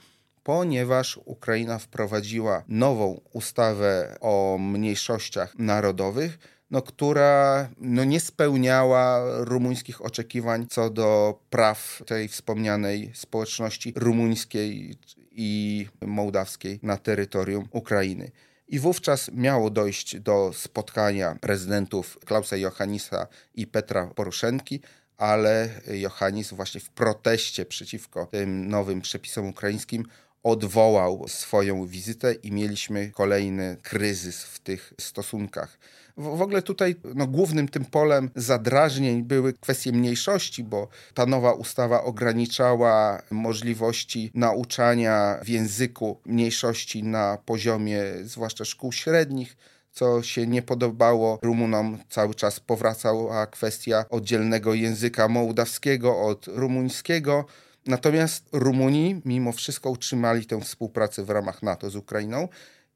ponieważ 0.50 1.21
Ukraina 1.25 1.78
wprowadziła 1.78 2.64
nową 2.69 3.21
ustawę 3.33 4.16
o 4.21 4.59
mniejszościach 4.61 5.59
narodowych, 5.59 6.38
no, 6.71 6.83
która 6.83 7.69
no, 7.78 8.04
nie 8.04 8.21
spełniała 8.21 9.23
rumuńskich 9.45 10.04
oczekiwań 10.04 10.66
co 10.66 10.90
do 10.90 11.38
praw 11.50 12.02
tej 12.07 12.28
wspomnianej 12.28 13.11
społeczności 13.14 13.92
rumuńskiej 13.97 14.99
i 15.30 15.87
mołdawskiej 16.00 16.80
na 16.83 16.97
terytorium 16.97 17.69
Ukrainy. 17.71 18.30
I 18.69 18.78
wówczas 18.78 19.30
miało 19.33 19.71
dojść 19.71 20.21
do 20.21 20.50
spotkania 20.54 21.37
prezydentów 21.40 22.19
Klausa 22.26 22.57
Johannisa 22.57 23.26
i 23.54 23.66
Petra 23.66 24.07
Poruszenki, 24.07 24.80
ale 25.16 25.69
Johannis 25.87 26.52
właśnie 26.52 26.80
w 26.80 26.90
proteście 26.90 27.66
przeciwko 27.66 28.26
tym 28.26 28.69
nowym 28.69 29.00
przepisom 29.00 29.49
ukraińskim 29.49 30.04
odwołał 30.42 31.25
swoją 31.28 31.87
wizytę 31.87 32.32
i 32.32 32.52
mieliśmy 32.52 33.11
kolejny 33.11 33.76
kryzys 33.82 34.42
w 34.42 34.59
tych 34.59 34.92
stosunkach. 35.00 35.78
W 36.16 36.42
ogóle 36.42 36.62
tutaj 36.62 36.97
no, 37.14 37.26
głównym 37.26 37.68
tym 37.68 37.85
polem 37.85 38.30
zadrażnień 38.37 39.23
były 39.23 39.52
kwestie 39.52 39.92
mniejszości, 39.92 40.64
bo 40.64 40.88
ta 41.14 41.26
nowa 41.26 41.52
ustawa 41.52 42.02
ograniczała 42.02 43.23
możliwości 43.30 44.30
nauczania 44.35 45.40
w 45.44 45.49
języku 45.49 46.20
mniejszości 46.26 47.02
na 47.02 47.38
poziomie 47.44 48.02
zwłaszcza 48.23 48.64
szkół 48.64 48.92
średnich 48.92 49.56
co 49.92 50.23
się 50.23 50.47
nie 50.47 50.62
podobało 50.62 51.38
Rumunom. 51.42 51.99
Cały 52.09 52.35
czas 52.35 52.61
powracała 52.61 53.47
kwestia 53.47 54.04
oddzielnego 54.11 54.75
języka 54.75 55.28
mołdawskiego 55.28 56.20
od 56.20 56.47
rumuńskiego. 56.47 57.44
Natomiast 57.87 58.49
Rumuni 58.52 59.20
mimo 59.25 59.52
wszystko 59.52 59.90
utrzymali 59.90 60.46
tę 60.46 60.60
współpracę 60.60 61.25
w 61.25 61.30
ramach 61.30 61.62
NATO 61.62 61.90
z 61.90 61.96
Ukrainą 61.96 62.49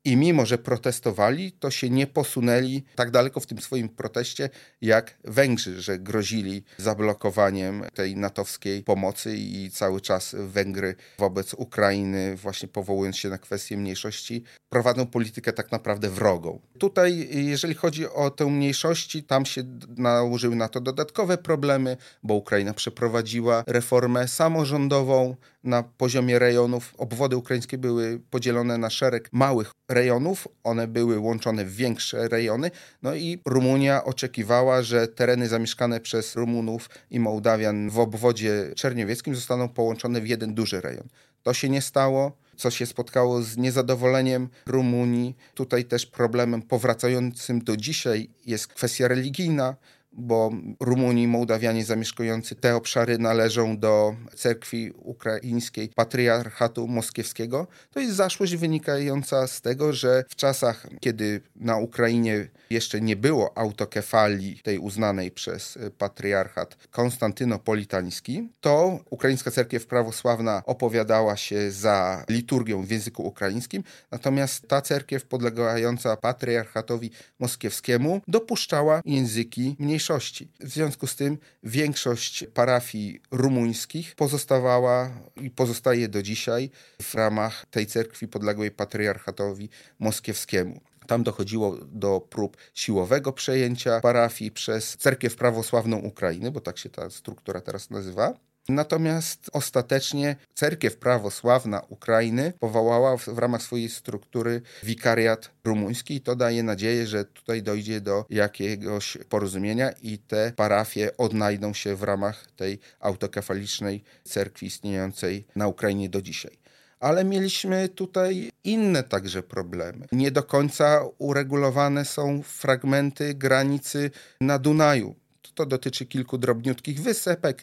i 0.05 0.17
mimo, 0.17 0.47
że 0.47 0.59
protestowali, 0.59 1.53
to 1.53 1.71
się 1.71 1.91
nie 1.91 2.07
posunęli 2.07 2.85
tak 2.95 3.11
daleko 3.11 3.41
w 3.41 3.47
tym 3.47 3.59
swoim 3.59 3.89
proteście, 3.89 4.51
jak 4.81 5.19
Węgrzy, 5.25 5.83
że 5.83 5.99
grozili 5.99 6.65
zablokowaniem 6.79 7.85
tej 7.95 8.17
natowskiej 8.17 8.83
pomocy 8.83 9.37
i 9.37 9.71
cały 9.71 10.01
czas 10.01 10.37
Węgry 10.39 10.95
wobec 11.19 11.55
Ukrainy, 11.55 12.37
właśnie 12.37 12.69
powołując 12.69 13.17
się 13.17 13.29
na 13.29 13.39
kwestie 13.39 13.77
mniejszości, 13.77 14.45
prowadzą 14.69 15.07
politykę 15.07 15.53
tak 15.53 15.73
naprawdę 15.73 16.11
wrogą. 16.11 16.61
Tutaj, 16.79 17.29
jeżeli 17.33 17.75
chodzi 17.75 18.09
o 18.09 18.31
tę 18.31 18.47
mniejszości, 18.47 19.23
tam 19.23 19.47
się 19.47 19.63
nałożyły 19.97 20.57
na 20.57 20.69
to 20.69 20.81
dodatkowe 20.81 21.39
problemy, 21.39 21.97
bo 22.23 22.35
Ukraina 22.35 22.75
przeprowadziła 22.75 23.65
reformę 23.67 24.29
samorządową 24.29 25.37
na 25.65 25.83
poziomie 25.83 26.39
rejonów. 26.39 26.95
Obwody 26.99 27.37
ukraińskie 27.37 27.79
były 27.79 28.21
podzielone 28.31 28.79
na 28.79 28.91
szereg 28.91 29.29
małych 29.33 29.73
rejonów, 29.89 30.49
one 30.65 30.89
były 30.89 31.19
łączone 31.19 31.65
w 31.65 31.77
większe 31.77 32.29
rejony, 32.29 32.71
no 33.03 33.15
i 33.15 33.41
Rumunia 33.47 34.05
oczekiwała, 34.05 34.83
że 34.83 35.09
tereny 35.09 35.49
zamieszkane 35.49 36.01
przez 36.01 36.37
Rumunów 36.37 36.91
i 37.11 37.21
Mołdawian 37.21 37.91
w 37.91 37.99
obwodzie 37.99 38.73
czerniowieckim 38.77 39.35
zostaną 39.35 39.69
połączone 39.69 40.21
w 40.21 40.29
jeden 40.29 40.55
duży 40.55 40.81
rejon. 40.81 41.09
To 41.43 41.55
się 41.55 41.69
nie 41.69 41.83
stało 41.83 42.45
co 42.57 42.71
się 42.71 42.87
spotkało 42.87 43.43
z 43.43 43.57
niezadowoleniem 43.57 44.49
Rumunii. 44.67 45.37
Tutaj 45.55 45.85
też 45.85 46.07
problemem 46.07 46.63
powracającym 46.63 47.65
do 47.65 47.77
dzisiaj 47.77 48.31
jest 48.47 48.67
kwestia 48.67 49.09
religijna 49.09 49.77
bo 50.17 50.51
Rumuni, 50.81 51.29
Mołdawianie 51.29 51.85
zamieszkujący 51.85 52.55
te 52.55 52.77
obszary 52.77 53.19
należą 53.19 53.79
do 53.79 54.17
cerkwi 54.37 54.93
ukraińskiej 54.97 55.89
Patriarchatu 55.89 56.89
Moskiewskiego. 56.89 57.67
To 57.91 58.01
jest 58.01 58.15
zaszłość 58.15 58.57
wynikająca 58.57 59.47
z 59.47 59.61
tego, 59.61 59.93
że 59.93 60.25
w 60.29 60.37
czasach, 60.37 60.87
kiedy 61.01 61.41
na 61.57 61.77
Ukrainie 61.77 62.49
jeszcze 62.71 63.01
nie 63.01 63.17
było 63.17 63.59
autokefalii 63.59 64.61
tej 64.63 64.79
uznanej 64.79 65.31
przez 65.31 65.79
patriarchat 65.99 66.77
konstantynopolitański, 66.91 68.49
to 68.61 68.99
ukraińska 69.11 69.51
cerkiew 69.51 69.87
prawosławna 69.87 70.63
opowiadała 70.67 71.37
się 71.37 71.71
za 71.71 72.25
liturgią 72.29 72.83
w 72.83 72.91
języku 72.91 73.27
ukraińskim, 73.27 73.85
natomiast 74.11 74.69
ta 74.69 74.83
cerkiew 74.83 75.25
podlegająca 75.27 76.17
patriarchatowi 76.17 77.11
moskiewskiemu 77.39 78.21
dopuszczała 78.29 79.01
języki 79.05 79.77
mniejsze 79.79 80.04
mniejszości. 80.05 80.49
W 80.61 80.69
związku 80.69 81.07
z 81.07 81.17
tym 81.17 81.39
większość 81.63 82.45
parafii 82.55 83.21
rumuńskich 83.31 84.15
pozostawała 84.15 85.11
i 85.41 85.51
pozostaje 85.51 86.09
do 86.09 86.23
dzisiaj 86.23 86.71
w 87.03 87.15
ramach 87.15 87.67
tej 87.71 87.87
cerkwi 87.87 88.29
podległej 88.29 88.71
patriarchatowi 88.71 89.69
moskiewskiemu. 89.99 90.81
Tam 91.07 91.23
dochodziło 91.23 91.77
do 91.87 92.21
prób 92.21 92.57
siłowego 92.75 93.33
przejęcia 93.33 94.01
parafii 94.01 94.51
przez 94.51 94.97
cerkiew 94.97 95.37
prawosławną 95.37 95.97
Ukrainy, 95.97 96.51
bo 96.51 96.61
tak 96.61 96.79
się 96.79 96.91
ta 96.91 97.11
struktura 97.11 97.61
teraz 97.61 97.91
nazywa. 97.91 98.35
Natomiast 98.69 99.51
ostatecznie 99.53 100.37
cerkiew 100.55 100.97
prawosławna 100.97 101.83
Ukrainy 101.89 102.53
powołała 102.61 103.17
w, 103.17 103.25
w, 103.29 103.39
ramach 103.39 103.63
swojej 103.63 103.89
struktury 103.89 104.63
wikariat 104.83 105.51
rumuński 105.65 106.15
i 106.15 106.21
to 106.21 106.37
daje 106.37 106.63
nadzieję, 106.63 107.07
że 107.07 107.25
tutaj 107.25 107.63
dojdzie 107.63 108.01
do 108.01 108.25
jakiegoś 108.31 109.19
porozumienia 109.29 109.91
i 110.03 110.19
te 110.19 110.53
parafie 110.57 111.17
odnajdą 111.17 111.75
się 111.75 111.97
w 111.97 112.03
ramach 112.03 112.47
tej 112.57 112.79
autokefalicznej 113.01 114.05
cerkwi 114.25 114.67
istniejącej 114.67 115.47
na 115.57 115.69
Ukrainie 115.69 116.09
do 116.09 116.23
dzisiaj 116.23 116.65
ale 117.01 117.25
mieliśmy 117.25 117.89
tutaj 117.89 118.51
inne 118.65 119.03
także 119.03 119.43
problemy. 119.43 120.07
Nie 120.13 120.31
do 120.31 120.43
końca 120.43 121.05
uregulowane 121.19 122.05
są 122.05 122.43
fragmenty 122.43 123.35
granicy 123.35 124.11
na 124.41 124.59
Dunaju. 124.59 125.15
To 125.55 125.67
dotyczy 125.67 126.07
kilku 126.07 126.39
drobniutkich 126.39 127.03
wysepek 127.03 127.63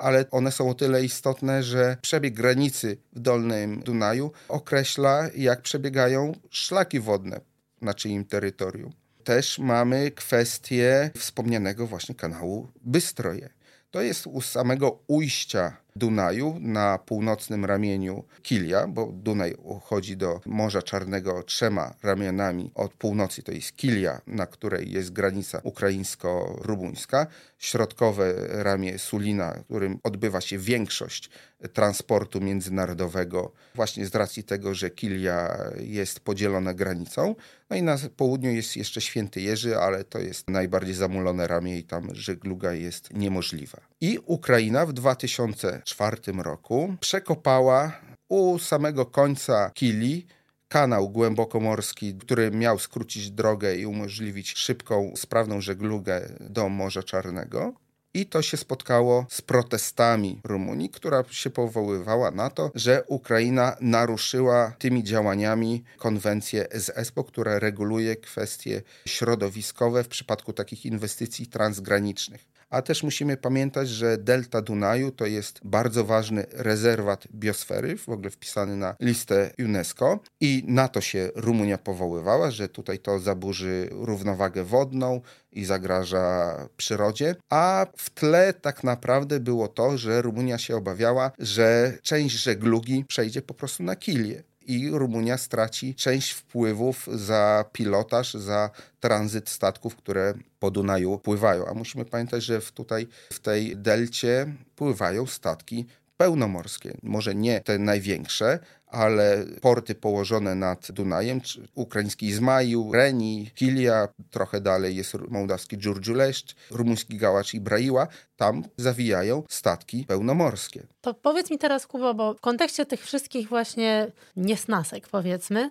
ale 0.00 0.24
one 0.30 0.52
są 0.52 0.70
o 0.70 0.74
tyle 0.74 1.04
istotne, 1.04 1.62
że 1.62 1.96
przebieg 2.02 2.34
granicy 2.34 2.96
w 3.12 3.20
Dolnym 3.20 3.80
Dunaju 3.82 4.32
określa, 4.48 5.28
jak 5.36 5.62
przebiegają 5.62 6.32
szlaki 6.50 7.00
wodne 7.00 7.40
na 7.80 7.94
czyim 7.94 8.24
terytorium. 8.24 8.92
Też 9.24 9.58
mamy 9.58 10.10
kwestię 10.10 11.10
wspomnianego 11.18 11.86
właśnie 11.86 12.14
kanału 12.14 12.68
Bystroje. 12.82 13.48
To 13.90 14.02
jest 14.02 14.26
u 14.26 14.40
samego 14.40 15.02
ujścia 15.06 15.76
Dunaju 15.96 16.56
na 16.60 16.98
północnym 16.98 17.64
ramieniu 17.64 18.24
Kilia, 18.42 18.86
bo 18.86 19.06
Dunaj 19.12 19.54
uchodzi 19.62 20.16
do 20.16 20.40
Morza 20.46 20.82
Czarnego 20.82 21.42
trzema 21.42 21.94
ramionami 22.02 22.70
od 22.74 22.94
północy, 22.94 23.42
to 23.42 23.52
jest 23.52 23.76
Kilia, 23.76 24.20
na 24.26 24.46
której 24.46 24.92
jest 24.92 25.12
granica 25.12 25.60
ukraińsko-rumuńska, 25.64 27.26
środkowe 27.58 28.34
ramię 28.48 28.98
Sulina, 28.98 29.54
którym 29.64 29.98
odbywa 30.02 30.40
się 30.40 30.58
większość 30.58 31.30
transportu 31.68 32.40
międzynarodowego, 32.40 33.52
właśnie 33.74 34.06
z 34.06 34.14
racji 34.14 34.44
tego, 34.44 34.74
że 34.74 34.90
Kilia 34.90 35.58
jest 35.80 36.20
podzielona 36.20 36.74
granicą. 36.74 37.34
No 37.70 37.76
i 37.76 37.82
na 37.82 37.96
południu 38.16 38.50
jest 38.50 38.76
jeszcze 38.76 39.00
Święty 39.00 39.40
Jerzy, 39.40 39.78
ale 39.78 40.04
to 40.04 40.18
jest 40.18 40.50
najbardziej 40.50 40.94
zamulone 40.94 41.46
ramię 41.46 41.78
i 41.78 41.84
tam 41.84 42.14
żegluga 42.14 42.72
jest 42.72 43.14
niemożliwa. 43.14 43.80
I 44.00 44.18
Ukraina 44.26 44.86
w 44.86 44.92
2004 44.92 46.16
roku 46.42 46.94
przekopała 47.00 47.92
u 48.28 48.58
samego 48.58 49.06
końca 49.06 49.70
Kili 49.74 50.26
kanał 50.68 51.08
głębokomorski, 51.08 52.14
który 52.14 52.50
miał 52.50 52.78
skrócić 52.78 53.30
drogę 53.30 53.76
i 53.76 53.86
umożliwić 53.86 54.52
szybką, 54.58 55.12
sprawną 55.16 55.60
żeglugę 55.60 56.28
do 56.40 56.68
Morza 56.68 57.02
Czarnego. 57.02 57.74
I 58.14 58.26
to 58.26 58.42
się 58.42 58.56
spotkało 58.56 59.26
z 59.28 59.42
protestami 59.42 60.40
Rumunii, 60.44 60.90
która 60.90 61.24
się 61.30 61.50
powoływała 61.50 62.30
na 62.30 62.50
to, 62.50 62.70
że 62.74 63.04
Ukraina 63.06 63.76
naruszyła 63.80 64.72
tymi 64.78 65.04
działaniami 65.04 65.84
konwencję 65.98 66.66
z 66.74 66.88
ESPO, 66.88 67.24
która 67.24 67.58
reguluje 67.58 68.16
kwestie 68.16 68.82
środowiskowe 69.06 70.04
w 70.04 70.08
przypadku 70.08 70.52
takich 70.52 70.86
inwestycji 70.86 71.46
transgranicznych 71.46 72.59
a 72.70 72.82
też 72.82 73.02
musimy 73.02 73.36
pamiętać, 73.36 73.88
że 73.88 74.18
delta 74.18 74.62
Dunaju 74.62 75.10
to 75.10 75.26
jest 75.26 75.60
bardzo 75.64 76.04
ważny 76.04 76.46
rezerwat 76.52 77.28
biosfery, 77.34 77.96
w 77.96 78.08
ogóle 78.08 78.30
wpisany 78.30 78.76
na 78.76 78.96
listę 79.00 79.50
UNESCO. 79.58 80.20
I 80.40 80.64
na 80.66 80.88
to 80.88 81.00
się 81.00 81.30
Rumunia 81.34 81.78
powoływała, 81.78 82.50
że 82.50 82.68
tutaj 82.68 82.98
to 82.98 83.18
zaburzy 83.18 83.88
równowagę 83.92 84.64
wodną 84.64 85.20
i 85.52 85.64
zagraża 85.64 86.56
przyrodzie, 86.76 87.36
a 87.48 87.86
w 87.96 88.10
tle 88.10 88.52
tak 88.52 88.84
naprawdę 88.84 89.40
było 89.40 89.68
to, 89.68 89.98
że 89.98 90.22
Rumunia 90.22 90.58
się 90.58 90.76
obawiała, 90.76 91.30
że 91.38 91.98
część 92.02 92.36
żeglugi 92.36 93.04
przejdzie 93.04 93.42
po 93.42 93.54
prostu 93.54 93.82
na 93.82 93.96
Kilię 93.96 94.42
i 94.70 94.90
Rumunia 94.90 95.38
straci 95.38 95.94
część 95.94 96.30
wpływów 96.30 97.08
za 97.12 97.64
pilotaż, 97.72 98.34
za 98.34 98.70
tranzyt 99.00 99.48
statków, 99.48 99.96
które 99.96 100.34
po 100.58 100.70
Dunaju 100.70 101.18
pływają. 101.18 101.66
A 101.66 101.74
musimy 101.74 102.04
pamiętać, 102.04 102.44
że 102.44 102.60
w 102.60 102.72
tutaj 102.72 103.06
w 103.32 103.38
tej 103.38 103.76
delcie 103.76 104.54
pływają 104.76 105.26
statki 105.26 105.86
pełnomorskie. 106.16 106.96
Może 107.02 107.34
nie 107.34 107.60
te 107.60 107.78
największe, 107.78 108.58
ale 108.90 109.44
porty 109.60 109.94
położone 109.94 110.54
nad 110.54 110.92
Dunajem, 110.92 111.40
ukraiński 111.74 112.26
Izmaju, 112.26 112.92
Reni, 112.92 113.50
Kilia, 113.54 114.08
trochę 114.30 114.60
dalej 114.60 114.96
jest 114.96 115.14
mołdawski 115.28 115.78
Dżurdżuleszcz, 115.78 116.54
rumuński 116.70 117.16
Gałacz 117.16 117.54
i 117.54 117.60
Braiła, 117.60 118.06
tam 118.36 118.64
zawijają 118.76 119.42
statki 119.48 120.04
pełnomorskie. 120.04 120.86
To 121.00 121.14
powiedz 121.14 121.50
mi 121.50 121.58
teraz, 121.58 121.86
Kubo, 121.86 122.14
bo 122.14 122.34
w 122.34 122.40
kontekście 122.40 122.86
tych 122.86 123.04
wszystkich 123.04 123.48
właśnie 123.48 124.12
niesnasek, 124.36 125.08
powiedzmy, 125.08 125.70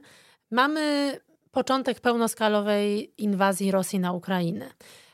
mamy 0.52 1.18
początek 1.52 2.00
pełnoskalowej 2.00 3.14
inwazji 3.18 3.72
Rosji 3.72 4.00
na 4.00 4.14
Ukrainę. 4.14 4.70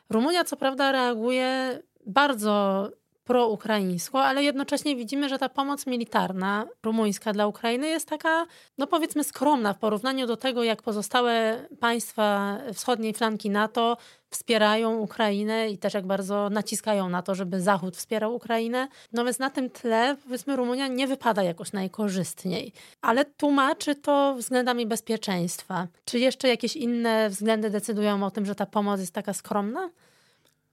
Rumunia 0.10 0.44
co 0.44 0.58
prawda 0.58 0.92
reaguje 0.92 1.80
bardzo 2.06 2.92
proukraińską, 3.26 4.20
ale 4.20 4.44
jednocześnie 4.44 4.96
widzimy, 4.96 5.30
że 5.30 5.40
ta 5.40 5.50
pomoc 5.50 5.88
militarna 5.88 6.68
rumuńska 6.84 7.34
dla 7.34 7.48
Ukrainy 7.48 7.88
jest 7.88 8.10
taka, 8.10 8.46
no 8.78 8.88
powiedzmy, 8.88 9.24
skromna 9.24 9.74
w 9.74 9.80
porównaniu 9.80 10.28
do 10.28 10.38
tego, 10.38 10.64
jak 10.64 10.82
pozostałe 10.82 11.66
państwa 11.80 12.58
wschodniej 12.74 13.14
flanki 13.14 13.50
NATO 13.50 13.98
wspierają 14.30 14.98
Ukrainę 14.98 15.70
i 15.70 15.78
też 15.78 15.94
jak 15.94 16.06
bardzo 16.06 16.50
naciskają 16.50 17.10
na 17.10 17.22
to, 17.22 17.36
żeby 17.36 17.62
Zachód 17.62 17.98
wspierał 17.98 18.36
Ukrainę. 18.36 18.88
No 19.14 19.26
więc 19.26 19.40
na 19.40 19.50
tym 19.50 19.70
tle, 19.70 20.16
powiedzmy, 20.24 20.56
Rumunia 20.56 20.88
nie 20.88 21.08
wypada 21.08 21.44
jakoś 21.44 21.74
najkorzystniej. 21.74 22.74
Ale 23.02 23.26
tłumaczy 23.26 23.96
to 23.96 24.36
względami 24.38 24.86
bezpieczeństwa. 24.86 25.88
Czy 26.06 26.20
jeszcze 26.20 26.48
jakieś 26.48 26.76
inne 26.76 27.30
względy 27.30 27.70
decydują 27.70 28.24
o 28.24 28.32
tym, 28.32 28.46
że 28.46 28.56
ta 28.56 28.66
pomoc 28.66 29.00
jest 29.00 29.14
taka 29.14 29.34
skromna? 29.34 29.90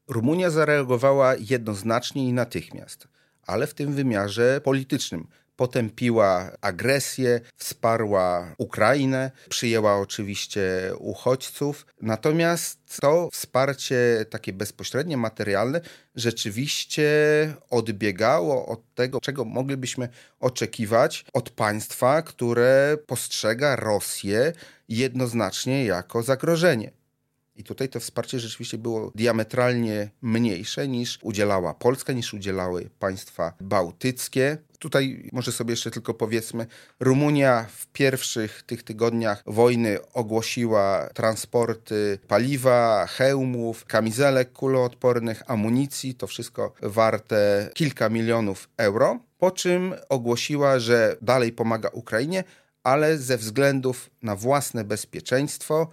Rumunia 0.08 0.50
zareagowała 0.50 1.34
jednoznacznie 1.34 2.28
i 2.28 2.32
natychmiast, 2.32 3.08
ale 3.46 3.66
w 3.66 3.74
tym 3.74 3.92
wymiarze 3.92 4.60
politycznym. 4.64 5.26
potępiła 5.56 6.50
agresję, 6.60 7.40
wsparła 7.56 8.54
Ukrainę, 8.58 9.30
przyjęła 9.48 9.96
oczywiście 9.98 10.92
uchodźców. 10.98 11.86
Natomiast 12.00 12.78
to 13.00 13.28
wsparcie 13.32 14.26
takie 14.30 14.52
bezpośrednie, 14.52 15.16
materialne, 15.16 15.80
rzeczywiście 16.14 17.04
odbiegało 17.70 18.66
od 18.66 18.94
tego, 18.94 19.20
czego 19.20 19.44
moglibyśmy 19.44 20.08
oczekiwać 20.40 21.24
od 21.32 21.50
państwa, 21.50 22.22
które 22.22 22.96
postrzega 23.06 23.76
Rosję 23.76 24.52
jednoznacznie 24.88 25.84
jako 25.84 26.22
zagrożenie. 26.22 27.01
I 27.56 27.64
tutaj 27.64 27.88
to 27.88 28.00
wsparcie 28.00 28.40
rzeczywiście 28.40 28.78
było 28.78 29.12
diametralnie 29.14 30.10
mniejsze 30.22 30.88
niż 30.88 31.18
udzielała 31.22 31.74
Polska, 31.74 32.12
niż 32.12 32.34
udzielały 32.34 32.90
państwa 32.98 33.52
bałtyckie. 33.60 34.58
Tutaj 34.78 35.28
może 35.32 35.52
sobie 35.52 35.72
jeszcze 35.72 35.90
tylko 35.90 36.14
powiedzmy, 36.14 36.66
Rumunia 37.00 37.66
w 37.76 37.86
pierwszych 37.86 38.62
tych 38.62 38.82
tygodniach 38.82 39.42
wojny 39.46 39.98
ogłosiła 40.12 41.08
transporty 41.14 42.18
paliwa, 42.28 43.06
hełmów, 43.06 43.84
kamizelek 43.84 44.52
kuloodpornych, 44.52 45.42
amunicji, 45.46 46.14
to 46.14 46.26
wszystko 46.26 46.72
warte 46.82 47.70
kilka 47.74 48.08
milionów 48.08 48.68
euro, 48.76 49.20
po 49.38 49.50
czym 49.50 49.94
ogłosiła, 50.08 50.78
że 50.78 51.16
dalej 51.22 51.52
pomaga 51.52 51.88
Ukrainie, 51.92 52.44
ale 52.84 53.18
ze 53.18 53.38
względów 53.38 54.10
na 54.22 54.36
własne 54.36 54.84
bezpieczeństwo 54.84 55.88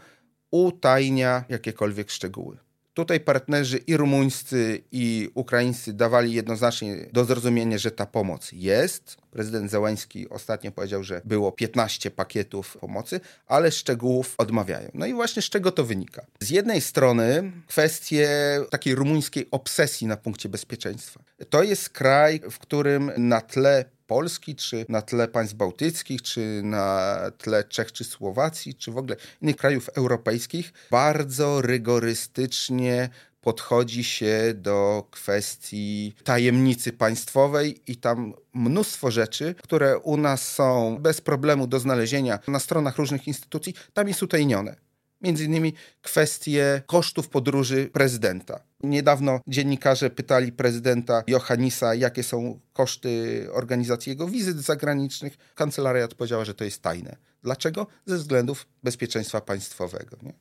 utajnia 0.52 1.44
jakiekolwiek 1.50 2.12
szczegóły. 2.12 2.58
Tutaj 2.94 3.20
partnerzy 3.20 3.78
i 3.78 3.98
rumuńscy, 3.98 4.84
i 4.92 5.30
ukraińscy 5.34 5.94
dawali 5.94 6.34
jednoznacznie 6.34 7.10
do 7.14 7.26
zrozumienia, 7.26 7.78
że 7.78 7.92
ta 7.92 8.06
pomoc 8.06 8.52
jest. 8.52 9.18
Prezydent 9.32 9.72
Zełański 9.72 10.30
ostatnio 10.30 10.72
powiedział, 10.72 11.04
że 11.04 11.22
było 11.26 11.52
15 11.52 12.12
pakietów 12.12 12.78
pomocy, 12.82 13.20
ale 13.48 13.72
szczegółów 13.72 14.36
odmawiają. 14.38 14.90
No 14.94 15.06
i 15.06 15.14
właśnie 15.14 15.42
z 15.42 15.50
czego 15.50 15.72
to 15.72 15.84
wynika? 15.86 16.26
Z 16.40 16.50
jednej 16.50 16.82
strony 16.82 17.52
kwestie 17.68 18.30
takiej 18.70 18.96
rumuńskiej 18.96 19.48
obsesji 19.52 20.08
na 20.08 20.18
punkcie 20.18 20.50
bezpieczeństwa. 20.50 21.24
To 21.50 21.64
jest 21.64 21.90
kraj, 21.90 22.42
w 22.52 22.60
którym 22.60 23.12
na 23.18 23.42
tle 23.42 23.86
Polski, 24.10 24.56
czy 24.56 24.86
na 24.90 25.02
tle 25.02 25.28
państw 25.28 25.56
bałtyckich, 25.56 26.22
czy 26.22 26.62
na 26.64 27.16
tle 27.38 27.64
Czech 27.64 27.92
czy 27.92 28.04
Słowacji, 28.04 28.76
czy 28.76 28.92
w 28.92 28.98
ogóle 28.98 29.16
innych 29.42 29.56
krajów 29.56 29.90
europejskich, 29.90 30.74
bardzo 30.92 31.62
rygorystycznie 31.62 33.10
podchodzi 33.42 34.04
się 34.04 34.54
do 34.56 35.08
kwestii 35.12 36.16
tajemnicy 36.24 36.94
państwowej 36.94 37.82
i 37.88 37.96
tam 37.98 38.34
mnóstwo 38.54 39.12
rzeczy, 39.12 39.56
które 39.64 39.98
u 39.98 40.18
nas 40.18 40.48
są 40.48 40.98
bez 41.02 41.22
problemu 41.22 41.68
do 41.68 41.80
znalezienia 41.80 42.40
na 42.48 42.60
stronach 42.60 42.98
różnych 42.98 43.28
instytucji, 43.28 43.74
tam 43.94 44.08
jest 44.08 44.24
utajnione. 44.24 44.89
Między 45.22 45.46
innymi 45.46 45.74
kwestie 46.02 46.82
kosztów 46.86 47.30
podróży 47.30 47.90
prezydenta. 47.94 48.64
Niedawno 48.84 49.40
dziennikarze 49.48 50.10
pytali 50.10 50.52
prezydenta 50.52 51.24
Johannisa, 51.28 51.96
jakie 51.96 52.24
są 52.24 52.60
koszty 52.74 53.48
organizacji 53.54 54.10
jego 54.10 54.28
wizyt 54.28 54.58
zagranicznych. 54.58 55.38
Kancelaria 55.56 56.06
odpowiedziała, 56.06 56.46
że 56.46 56.54
to 56.54 56.64
jest 56.64 56.82
tajne. 56.82 57.16
Dlaczego? 57.44 57.88
Ze 58.06 58.18
względów 58.18 58.68
bezpieczeństwa 58.84 59.42
państwowego. 59.42 60.18
Nie? 60.22 60.34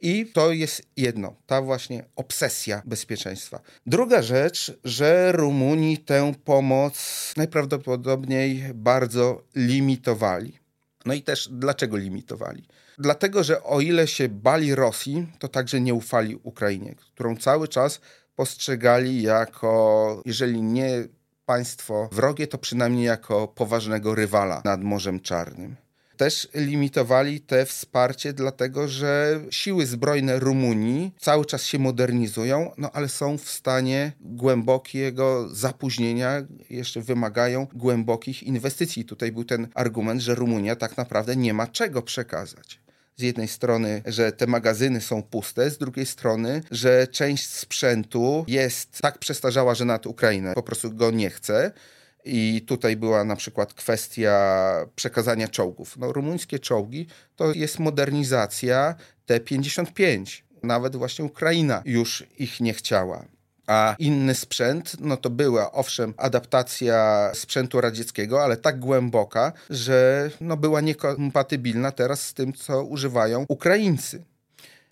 I 0.00 0.26
to 0.26 0.52
jest 0.52 0.82
jedno, 0.96 1.34
ta 1.46 1.62
właśnie 1.62 2.04
obsesja 2.16 2.82
bezpieczeństwa. 2.84 3.60
Druga 3.86 4.22
rzecz, 4.22 4.78
że 4.84 5.32
Rumuni 5.32 5.98
tę 5.98 6.34
pomoc 6.44 7.32
najprawdopodobniej 7.36 8.64
bardzo 8.74 9.42
limitowali. 9.54 10.58
No 11.04 11.14
i 11.14 11.22
też 11.22 11.48
dlaczego 11.52 11.96
limitowali? 11.96 12.66
Dlatego, 12.98 13.44
że 13.44 13.62
o 13.62 13.80
ile 13.80 14.06
się 14.06 14.28
bali 14.28 14.74
Rosji, 14.74 15.26
to 15.38 15.48
także 15.48 15.80
nie 15.80 15.94
ufali 15.94 16.38
Ukrainie, 16.42 16.94
którą 16.94 17.36
cały 17.36 17.68
czas 17.68 18.00
postrzegali 18.36 19.22
jako, 19.22 20.22
jeżeli 20.24 20.62
nie 20.62 21.04
państwo 21.46 22.08
wrogie, 22.12 22.46
to 22.46 22.58
przynajmniej 22.58 23.04
jako 23.04 23.48
poważnego 23.48 24.14
rywala 24.14 24.62
nad 24.64 24.82
Morzem 24.82 25.20
Czarnym. 25.20 25.76
Też 26.16 26.48
limitowali 26.54 27.40
te 27.40 27.66
wsparcie, 27.66 28.32
dlatego 28.32 28.88
że 28.88 29.40
siły 29.50 29.86
zbrojne 29.86 30.38
Rumunii 30.38 31.12
cały 31.18 31.44
czas 31.44 31.64
się 31.64 31.78
modernizują, 31.78 32.70
no 32.78 32.90
ale 32.92 33.08
są 33.08 33.38
w 33.38 33.48
stanie 33.50 34.12
głębokiego 34.20 35.48
zapóźnienia, 35.48 36.42
jeszcze 36.70 37.00
wymagają 37.00 37.66
głębokich 37.74 38.42
inwestycji. 38.42 39.04
Tutaj 39.04 39.32
był 39.32 39.44
ten 39.44 39.68
argument, 39.74 40.20
że 40.20 40.34
Rumunia 40.34 40.76
tak 40.76 40.96
naprawdę 40.96 41.36
nie 41.36 41.54
ma 41.54 41.66
czego 41.66 42.02
przekazać 42.02 42.85
z 43.16 43.22
jednej 43.22 43.48
strony, 43.48 44.02
że 44.06 44.32
te 44.32 44.46
magazyny 44.46 45.00
są 45.00 45.22
puste, 45.22 45.70
z 45.70 45.78
drugiej 45.78 46.06
strony, 46.06 46.62
że 46.70 47.06
część 47.06 47.48
sprzętu 47.48 48.44
jest 48.48 48.98
tak 49.00 49.18
przestarzała, 49.18 49.74
że 49.74 49.84
nad 49.84 50.06
Ukrainę 50.06 50.54
po 50.54 50.62
prostu 50.62 50.92
go 50.92 51.10
nie 51.10 51.30
chce. 51.30 51.72
I 52.28 52.64
tutaj 52.66 52.96
była 52.96 53.24
na 53.24 53.36
przykład 53.36 53.74
kwestia 53.74 54.86
przekazania 54.96 55.48
czołgów. 55.48 55.96
No, 55.96 56.12
rumuńskie 56.12 56.58
czołgi 56.58 57.06
to 57.36 57.52
jest 57.52 57.78
modernizacja 57.78 58.94
T-55. 59.26 60.42
Nawet 60.62 60.96
właśnie 60.96 61.24
Ukraina 61.24 61.82
już 61.84 62.24
ich 62.38 62.60
nie 62.60 62.74
chciała 62.74 63.24
a 63.66 63.96
inny 63.98 64.34
sprzęt, 64.34 64.96
no 65.00 65.16
to 65.16 65.30
była 65.30 65.72
owszem 65.72 66.14
adaptacja 66.16 67.30
sprzętu 67.34 67.80
radzieckiego, 67.80 68.44
ale 68.44 68.56
tak 68.56 68.80
głęboka, 68.80 69.52
że 69.70 70.30
no 70.40 70.56
była 70.56 70.80
niekompatybilna 70.80 71.92
teraz 71.92 72.20
z 72.22 72.34
tym, 72.34 72.52
co 72.52 72.84
używają 72.84 73.44
Ukraińcy. 73.48 74.24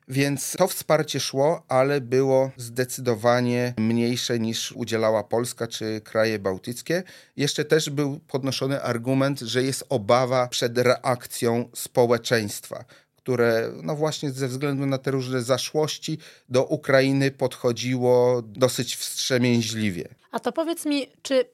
Więc 0.09 0.53
to 0.59 0.69
wsparcie 0.69 1.21
szło, 1.21 1.63
ale 1.69 2.01
było 2.01 2.51
zdecydowanie 2.57 3.75
mniejsze 3.79 4.39
niż 4.39 4.73
udzielała 4.73 5.25
Polska 5.25 5.67
czy 5.67 6.01
kraje 6.01 6.39
bałtyckie. 6.39 7.03
Jeszcze 7.37 7.65
też 7.65 7.91
był 7.91 8.21
podnoszony 8.29 8.83
argument, 8.83 9.41
że 9.41 9.63
jest 9.63 9.85
obawa 9.89 10.47
przed 10.49 10.79
reakcją 10.79 11.69
społeczeństwa 11.75 12.85
które 13.25 13.73
no 13.83 13.97
właśnie 13.97 14.31
ze 14.31 14.49
względu 14.49 14.87
na 14.87 14.99
te 14.99 15.11
różne 15.11 15.43
zaszłości 15.43 16.19
do 16.49 16.65
Ukrainy 16.65 17.31
podchodziło 17.31 18.43
dosyć 18.43 18.97
wstrzemięźliwie. 18.97 20.09
A 20.33 20.41
to 20.41 20.53
powiedz 20.53 20.87
mi, 20.87 21.07
czy 21.23 21.45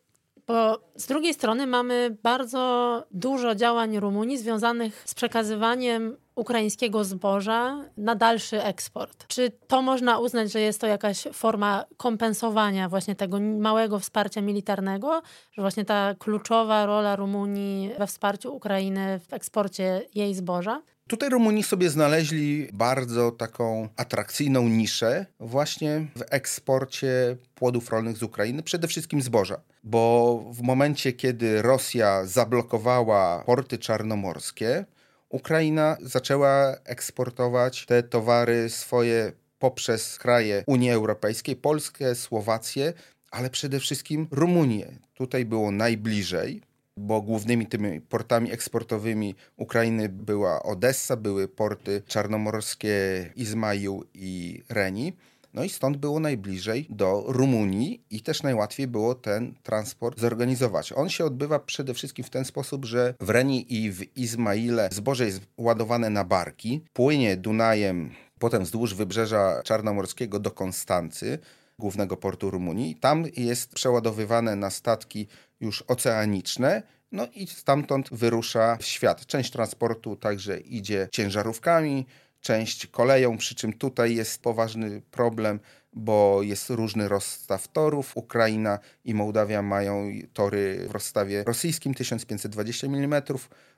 bo 0.47 0.81
z 0.97 1.07
drugiej 1.07 1.35
strony 1.35 1.67
mamy 1.67 2.17
bardzo 2.23 3.05
dużo 3.11 3.55
działań 3.55 3.99
Rumunii 3.99 4.39
związanych 4.39 5.03
z 5.07 5.15
przekazywaniem 5.15 6.17
ukraińskiego 6.35 7.05
zboża 7.05 7.85
na 7.97 8.15
dalszy 8.15 8.63
eksport. 8.63 9.27
Czy 9.27 9.53
to 9.69 9.83
można 9.83 10.19
uznać, 10.19 10.53
że 10.53 10.61
jest 10.61 10.81
to 10.81 10.87
jakaś 10.87 11.25
forma 11.33 11.85
kompensowania 11.97 12.89
właśnie 12.89 13.15
tego 13.15 13.41
małego 13.41 13.99
wsparcia 13.99 14.41
militarnego, 14.41 15.23
że 15.53 15.63
właśnie 15.63 15.85
ta 15.85 16.15
kluczowa 16.19 16.87
rola 16.87 17.17
Rumunii 17.17 17.91
we 17.99 18.07
wsparciu 18.07 18.55
Ukrainy 18.55 19.21
w 19.29 19.33
eksporcie 19.33 20.03
jej 20.15 20.35
zboża? 20.35 20.83
Tutaj 21.11 21.31
Rumuni 21.31 21.63
sobie 21.63 21.91
znaleźli 21.91 22.69
bardzo 22.73 23.31
taką 23.31 23.89
atrakcyjną 23.97 24.69
niszę 24.69 25.27
właśnie 25.41 26.07
w 26.17 26.23
eksporcie 26.31 27.37
płodów 27.55 27.91
rolnych 27.91 28.17
z 28.17 28.23
Ukrainy, 28.23 28.63
przede 28.63 28.89
wszystkim 28.89 29.23
zboża. 29.23 29.61
Bo 29.85 30.45
w 30.53 30.63
momencie, 30.63 31.13
kiedy 31.13 31.63
Rosja 31.63 32.25
zablokowała 32.25 33.43
porty 33.47 33.79
czarnomorskie, 33.79 34.85
Ukraina 35.29 35.97
zaczęła 36.03 36.77
eksportować 36.85 37.87
te 37.87 38.03
towary 38.03 38.69
swoje 38.69 39.33
poprzez 39.59 40.19
kraje 40.19 40.65
Unii 40.67 40.91
Europejskiej, 40.91 41.57
Polskę, 41.57 42.15
Słowację, 42.15 42.93
ale 43.31 43.51
przede 43.51 43.81
wszystkim 43.81 44.29
Rumunię. 44.31 44.99
Tutaj 45.15 45.45
było 45.45 45.71
najbliżej 45.71 46.70
bo 47.01 47.23
głównymi 47.23 47.67
tymi 47.67 48.01
portami 48.01 48.53
eksportowymi 48.53 49.35
Ukrainy 49.57 50.09
była 50.09 50.63
Odessa, 50.63 51.17
były 51.17 51.49
porty 51.49 52.03
czarnomorskie 52.07 52.93
Izmaił 53.37 54.05
i 54.15 54.63
Reni. 54.69 55.13
No 55.55 55.65
i 55.65 55.69
stąd 55.69 55.97
było 55.97 56.21
najbliżej 56.21 56.87
do 56.91 57.25
Rumunii 57.27 58.05
i 58.11 58.21
też 58.21 58.43
najłatwiej 58.43 58.87
było 58.87 59.15
ten 59.15 59.55
transport 59.63 60.21
zorganizować. 60.21 60.93
On 60.93 61.09
się 61.09 61.25
odbywa 61.25 61.59
przede 61.59 61.95
wszystkim 61.95 62.25
w 62.25 62.31
ten 62.31 62.45
sposób, 62.45 62.85
że 62.85 63.15
w 63.21 63.31
Reni 63.31 63.75
i 63.75 63.93
w 63.93 64.17
Izmaile 64.17 64.89
zboże 64.93 65.27
jest 65.27 65.41
ładowane 65.59 66.11
na 66.11 66.25
barki, 66.25 66.81
płynie 66.93 67.37
Dunajem 67.37 68.11
potem 68.41 68.63
wzdłuż 68.63 68.95
wybrzeża 68.95 69.63
czarnomorskiego 69.63 70.39
do 70.39 70.51
Konstancy, 70.51 71.39
głównego 71.79 72.17
portu 72.17 72.51
Rumunii. 72.51 72.97
Tam 72.97 73.25
jest 73.37 73.75
przeładowywane 73.75 74.57
na 74.57 74.71
statki 74.71 75.27
już 75.61 75.83
oceaniczne. 75.83 76.83
No 77.13 77.27
i 77.35 77.47
stamtąd 77.47 78.09
wyrusza 78.13 78.77
w 78.77 78.85
świat. 78.85 79.27
Część 79.27 79.51
transportu 79.51 80.17
także 80.17 80.61
idzie 80.61 81.09
ciężarówkami, 81.13 82.07
część 82.41 82.87
koleją, 82.87 83.39
przy 83.39 83.55
czym 83.55 83.73
tutaj 83.73 84.15
jest 84.15 84.43
poważny 84.43 85.03
problem, 85.11 85.61
bo 85.93 86.43
jest 86.43 86.71
różny 86.71 87.09
rozstaw 87.09 87.69
torów. 87.69 88.17
Ukraina 88.17 88.79
i 89.05 89.15
Mołdawia 89.15 89.63
mają 89.63 90.11
tory 90.33 90.87
w 90.89 90.91
rozstawie 90.91 91.45
rosyjskim 91.45 91.95
1520 91.95 92.87
mm, 92.87 93.23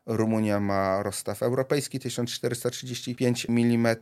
Rumunia 0.07 0.61
ma 0.61 1.03
rozstaw 1.03 1.43
europejski 1.43 2.01
1435 2.01 3.47
mm. 3.49 3.97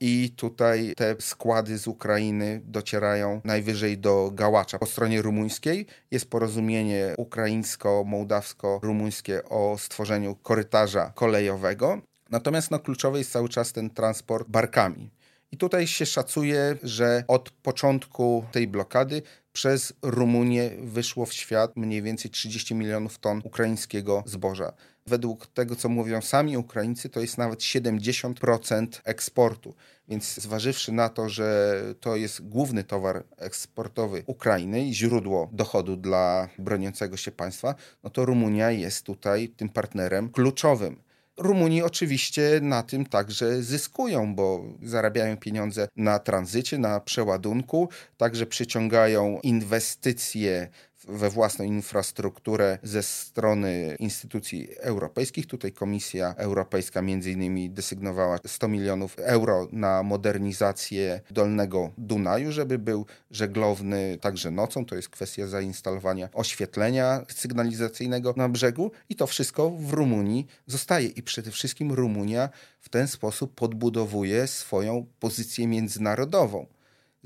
I 0.00 0.30
tutaj 0.36 0.92
te 0.96 1.16
składy 1.18 1.78
z 1.78 1.86
Ukrainy 1.86 2.60
docierają 2.64 3.40
najwyżej 3.44 3.98
do 3.98 4.30
Gałacza. 4.34 4.78
Po 4.78 4.86
stronie 4.86 5.22
rumuńskiej 5.22 5.86
jest 6.10 6.30
porozumienie 6.30 7.14
ukraińsko-mołdawsko-rumuńskie 7.18 9.48
o 9.48 9.78
stworzeniu 9.78 10.36
korytarza 10.42 11.12
kolejowego. 11.14 12.00
Natomiast 12.30 12.70
no, 12.70 12.78
kluczowy 12.78 13.18
jest 13.18 13.32
cały 13.32 13.48
czas 13.48 13.72
ten 13.72 13.90
transport 13.90 14.48
barkami. 14.48 15.10
I 15.52 15.56
tutaj 15.56 15.86
się 15.86 16.06
szacuje, 16.06 16.76
że 16.82 17.24
od 17.28 17.50
początku 17.50 18.44
tej 18.52 18.68
blokady 18.68 19.22
przez 19.52 19.92
Rumunię 20.02 20.70
wyszło 20.82 21.26
w 21.26 21.32
świat 21.32 21.76
mniej 21.76 22.02
więcej 22.02 22.30
30 22.30 22.74
milionów 22.74 23.18
ton 23.18 23.40
ukraińskiego 23.44 24.22
zboża. 24.26 24.72
Według 25.08 25.46
tego, 25.46 25.76
co 25.76 25.88
mówią 25.88 26.20
sami 26.20 26.56
Ukraińcy, 26.56 27.08
to 27.08 27.20
jest 27.20 27.38
nawet 27.38 27.58
70% 27.60 28.86
eksportu. 29.04 29.74
Więc 30.08 30.34
zważywszy 30.34 30.92
na 30.92 31.08
to, 31.08 31.28
że 31.28 31.80
to 32.00 32.16
jest 32.16 32.48
główny 32.48 32.84
towar 32.84 33.24
eksportowy 33.36 34.22
Ukrainy 34.26 34.84
i 34.84 34.94
źródło 34.94 35.48
dochodu 35.52 35.96
dla 35.96 36.48
broniącego 36.58 37.16
się 37.16 37.30
państwa, 37.30 37.74
no 38.04 38.10
to 38.10 38.24
Rumunia 38.24 38.70
jest 38.70 39.02
tutaj 39.02 39.48
tym 39.48 39.68
partnerem 39.68 40.28
kluczowym. 40.28 41.08
Rumuni 41.38 41.82
oczywiście 41.82 42.60
na 42.62 42.82
tym 42.82 43.06
także 43.06 43.62
zyskują, 43.62 44.34
bo 44.34 44.64
zarabiają 44.82 45.36
pieniądze 45.36 45.88
na 45.96 46.18
tranzycie, 46.18 46.78
na 46.78 47.00
przeładunku, 47.00 47.88
także 48.16 48.46
przyciągają 48.46 49.40
inwestycje 49.42 50.68
we 51.04 51.30
własną 51.30 51.64
infrastrukturę 51.64 52.78
ze 52.82 53.02
strony 53.02 53.96
instytucji 53.98 54.68
europejskich. 54.76 55.46
Tutaj 55.46 55.72
Komisja 55.72 56.34
Europejska 56.36 57.02
między 57.02 57.30
innymi 57.30 57.70
desygnowała 57.70 58.38
100 58.46 58.68
milionów 58.68 59.16
euro 59.18 59.68
na 59.72 60.02
modernizację 60.02 61.20
Dolnego 61.30 61.90
Dunaju, 61.98 62.52
żeby 62.52 62.78
był 62.78 63.06
żeglowny 63.30 64.18
także 64.20 64.50
nocą. 64.50 64.84
To 64.84 64.96
jest 64.96 65.08
kwestia 65.08 65.46
zainstalowania 65.46 66.28
oświetlenia 66.32 67.24
sygnalizacyjnego 67.28 68.34
na 68.36 68.48
brzegu 68.48 68.90
i 69.08 69.16
to 69.16 69.26
wszystko 69.26 69.70
w 69.70 69.92
Rumunii 69.92 70.46
zostaje 70.66 71.08
i 71.08 71.22
przede 71.22 71.50
wszystkim 71.50 71.92
Rumunia 71.92 72.48
w 72.80 72.88
ten 72.88 73.08
sposób 73.08 73.54
podbudowuje 73.54 74.46
swoją 74.46 75.06
pozycję 75.20 75.66
międzynarodową 75.66 76.66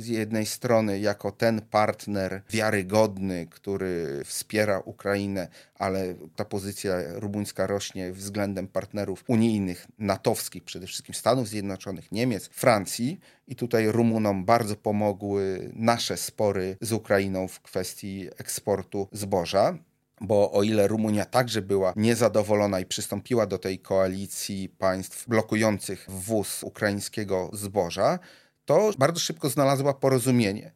z 0.03 0.07
jednej 0.07 0.47
strony 0.47 1.01
jako 1.01 1.33
ten 1.33 1.61
partner 1.61 2.43
wiarygodny, 2.51 3.47
który 3.51 4.23
wspiera 4.25 4.79
Ukrainę, 4.79 5.49
ale 5.75 6.15
ta 6.37 6.45
pozycja 6.45 6.95
rumuńska 7.15 7.67
rośnie 7.67 8.13
względem 8.13 8.69
partnerów 8.69 9.25
unijnych, 9.29 9.87
natowskich, 9.99 10.65
przede 10.65 10.87
wszystkim 10.87 11.15
Stanów 11.15 11.49
Zjednoczonych, 11.49 12.13
Niemiec, 12.13 12.49
Francji. 12.49 13.21
I 13.49 13.57
tutaj 13.57 13.93
Rumunom 13.93 14.45
bardzo 14.45 14.77
pomogły 14.77 15.71
nasze 15.75 16.17
spory 16.17 16.77
z 16.81 16.93
Ukrainą 16.93 17.49
w 17.49 17.61
kwestii 17.61 18.29
eksportu 18.39 19.09
zboża 19.13 19.79
bo 20.23 20.53
o 20.53 20.63
ile 20.63 20.89
Rumunia 20.89 21.25
także 21.25 21.63
była 21.63 21.93
niezadowolona 21.97 22.81
i 22.81 22.87
przystąpiła 22.87 23.47
do 23.47 23.59
tej 23.59 23.79
koalicji 23.79 24.69
państw 24.69 25.29
blokujących 25.29 26.07
wwóz 26.09 26.63
ukraińskiego 26.63 27.51
zboża, 27.53 28.19
to 28.65 28.91
bardzo 28.99 29.21
szybko 29.21 29.49
znalazła 29.49 29.95
porozumienie. 29.95 30.73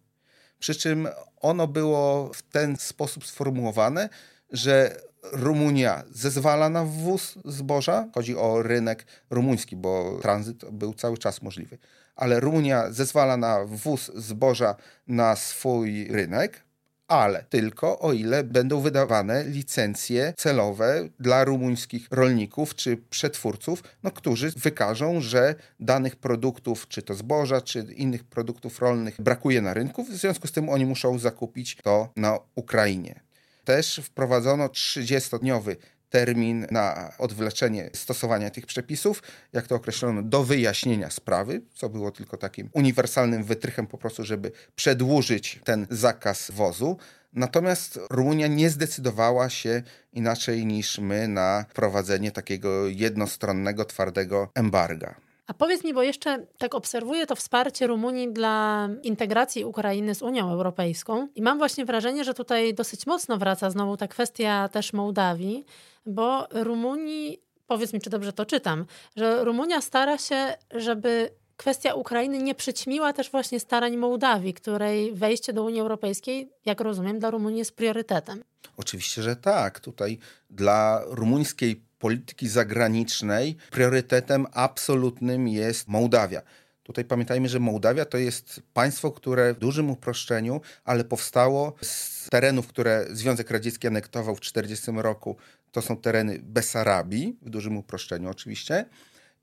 Przy 0.58 0.74
czym 0.74 1.08
ono 1.40 1.66
było 1.66 2.30
w 2.34 2.42
ten 2.42 2.76
sposób 2.76 3.26
sformułowane, 3.26 4.08
że 4.50 5.00
Rumunia 5.32 6.04
zezwala 6.10 6.68
na 6.68 6.84
wwóz 6.84 7.34
zboża, 7.44 8.08
chodzi 8.14 8.36
o 8.36 8.62
rynek 8.62 9.06
rumuński, 9.30 9.76
bo 9.76 10.18
tranzyt 10.22 10.70
był 10.70 10.94
cały 10.94 11.18
czas 11.18 11.42
możliwy, 11.42 11.78
ale 12.16 12.40
Rumunia 12.40 12.92
zezwala 12.92 13.36
na 13.36 13.64
wwóz 13.64 14.10
zboża 14.14 14.74
na 15.06 15.36
swój 15.36 16.08
rynek, 16.10 16.65
ale 17.08 17.44
tylko 17.48 17.98
o 17.98 18.12
ile 18.12 18.44
będą 18.44 18.80
wydawane 18.80 19.44
licencje 19.44 20.34
celowe 20.36 21.08
dla 21.20 21.44
rumuńskich 21.44 22.08
rolników 22.10 22.74
czy 22.74 22.96
przetwórców, 22.96 23.82
no, 24.02 24.10
którzy 24.10 24.50
wykażą, 24.50 25.20
że 25.20 25.54
danych 25.80 26.16
produktów, 26.16 26.88
czy 26.88 27.02
to 27.02 27.14
zboża, 27.14 27.60
czy 27.60 27.86
innych 27.96 28.24
produktów 28.24 28.80
rolnych 28.80 29.20
brakuje 29.20 29.62
na 29.62 29.74
rynku, 29.74 30.04
w 30.04 30.08
związku 30.08 30.48
z 30.48 30.52
tym 30.52 30.68
oni 30.68 30.86
muszą 30.86 31.18
zakupić 31.18 31.76
to 31.76 32.08
na 32.16 32.38
Ukrainie. 32.54 33.20
Też 33.64 34.00
wprowadzono 34.04 34.66
30-dniowy 34.66 35.76
termin 36.10 36.66
na 36.70 37.12
odwleczenie 37.18 37.90
stosowania 37.94 38.50
tych 38.50 38.66
przepisów, 38.66 39.22
jak 39.52 39.66
to 39.66 39.74
określono, 39.74 40.22
do 40.22 40.44
wyjaśnienia 40.44 41.10
sprawy, 41.10 41.62
co 41.74 41.88
było 41.88 42.10
tylko 42.10 42.36
takim 42.36 42.70
uniwersalnym 42.72 43.44
wytrychem 43.44 43.86
po 43.86 43.98
prostu, 43.98 44.24
żeby 44.24 44.52
przedłużyć 44.76 45.60
ten 45.64 45.86
zakaz 45.90 46.50
wozu. 46.50 46.96
Natomiast 47.32 48.00
Rumunia 48.10 48.46
nie 48.46 48.70
zdecydowała 48.70 49.50
się 49.50 49.82
inaczej 50.12 50.66
niż 50.66 50.98
my 50.98 51.28
na 51.28 51.64
wprowadzenie 51.70 52.30
takiego 52.30 52.88
jednostronnego, 52.88 53.84
twardego 53.84 54.50
embarga. 54.54 55.25
A 55.46 55.54
powiedz 55.54 55.84
mi, 55.84 55.94
bo 55.94 56.02
jeszcze 56.02 56.46
tak 56.58 56.74
obserwuję 56.74 57.26
to 57.26 57.36
wsparcie 57.36 57.86
Rumunii 57.86 58.32
dla 58.32 58.88
integracji 59.02 59.64
Ukrainy 59.64 60.14
z 60.14 60.22
Unią 60.22 60.50
Europejską 60.50 61.28
i 61.34 61.42
mam 61.42 61.58
właśnie 61.58 61.84
wrażenie, 61.84 62.24
że 62.24 62.34
tutaj 62.34 62.74
dosyć 62.74 63.06
mocno 63.06 63.36
wraca 63.38 63.70
znowu 63.70 63.96
ta 63.96 64.08
kwestia 64.08 64.68
też 64.68 64.92
Mołdawii, 64.92 65.64
bo 66.06 66.46
Rumunii, 66.50 67.42
powiedz 67.66 67.92
mi, 67.92 68.00
czy 68.00 68.10
dobrze 68.10 68.32
to 68.32 68.46
czytam, 68.46 68.86
że 69.16 69.44
Rumunia 69.44 69.80
stara 69.80 70.18
się, 70.18 70.54
żeby 70.70 71.30
kwestia 71.56 71.94
Ukrainy 71.94 72.38
nie 72.38 72.54
przyćmiła 72.54 73.12
też 73.12 73.30
właśnie 73.30 73.60
starań 73.60 73.96
Mołdawii, 73.96 74.54
której 74.54 75.12
wejście 75.12 75.52
do 75.52 75.64
Unii 75.64 75.80
Europejskiej, 75.80 76.50
jak 76.64 76.80
rozumiem, 76.80 77.18
dla 77.18 77.30
Rumunii 77.30 77.58
jest 77.58 77.76
priorytetem. 77.76 78.44
Oczywiście, 78.76 79.22
że 79.22 79.36
tak. 79.36 79.80
Tutaj 79.80 80.18
dla 80.50 81.02
rumuńskiej 81.06 81.85
polityki 81.98 82.48
zagranicznej 82.48 83.56
priorytetem 83.70 84.46
absolutnym 84.52 85.48
jest 85.48 85.88
Mołdawia. 85.88 86.42
Tutaj 86.82 87.04
pamiętajmy, 87.04 87.48
że 87.48 87.60
Mołdawia 87.60 88.04
to 88.04 88.18
jest 88.18 88.60
państwo, 88.74 89.12
które 89.12 89.54
w 89.54 89.58
dużym 89.58 89.90
uproszczeniu, 89.90 90.60
ale 90.84 91.04
powstało 91.04 91.74
z 91.82 92.28
terenów, 92.30 92.66
które 92.66 93.06
Związek 93.10 93.50
Radziecki 93.50 93.86
anektował 93.86 94.36
w 94.36 94.40
1940 94.40 95.02
roku. 95.02 95.36
To 95.72 95.82
są 95.82 95.96
tereny 95.96 96.38
Besarabii, 96.42 97.36
w 97.42 97.50
dużym 97.50 97.76
uproszczeniu 97.76 98.30
oczywiście. 98.30 98.84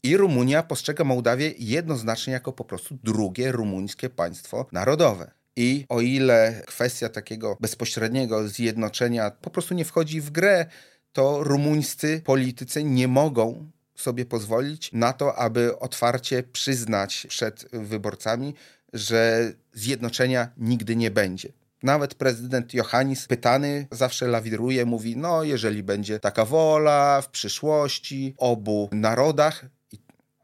I 0.04 0.18
Rumunia 0.18 0.64
postrzega 0.64 1.04
Mołdawię 1.04 1.54
jednoznacznie 1.60 2.34
jako 2.34 2.54
po 2.54 2.64
prostu 2.64 2.98
drugie 3.04 3.52
rumuńskie 3.52 4.10
państwo 4.10 4.66
narodowe. 4.72 5.32
I 5.56 5.86
o 5.90 6.02
ile 6.02 6.62
kwestia 6.66 7.10
takiego 7.10 7.58
bezpośredniego 7.60 8.48
zjednoczenia 8.48 9.32
po 9.32 9.50
prostu 9.50 9.74
nie 9.74 9.86
wchodzi 9.86 10.22
w 10.22 10.30
grę, 10.32 10.66
to 11.14 11.44
rumuńscy 11.44 12.22
politycy 12.26 12.84
nie 12.84 13.08
mogą 13.08 13.66
sobie 13.96 14.26
pozwolić 14.26 14.92
na 14.94 15.14
to, 15.14 15.36
aby 15.36 15.80
otwarcie 15.80 16.44
przyznać 16.44 17.28
przed 17.30 17.66
wyborcami, 17.72 18.54
że 18.94 19.54
zjednoczenia 19.74 20.50
nigdy 20.58 20.96
nie 20.96 21.12
będzie. 21.12 21.50
Nawet 21.84 22.16
prezydent 22.16 22.74
Johannis 22.74 23.28
pytany 23.28 23.88
zawsze 23.92 24.28
lawiruje, 24.28 24.86
mówi: 24.86 25.18
No, 25.18 25.44
jeżeli 25.44 25.84
będzie 25.84 26.20
taka 26.20 26.46
wola 26.46 27.22
w 27.22 27.30
przyszłości 27.30 28.36
obu 28.38 28.90
narodach, 28.92 29.66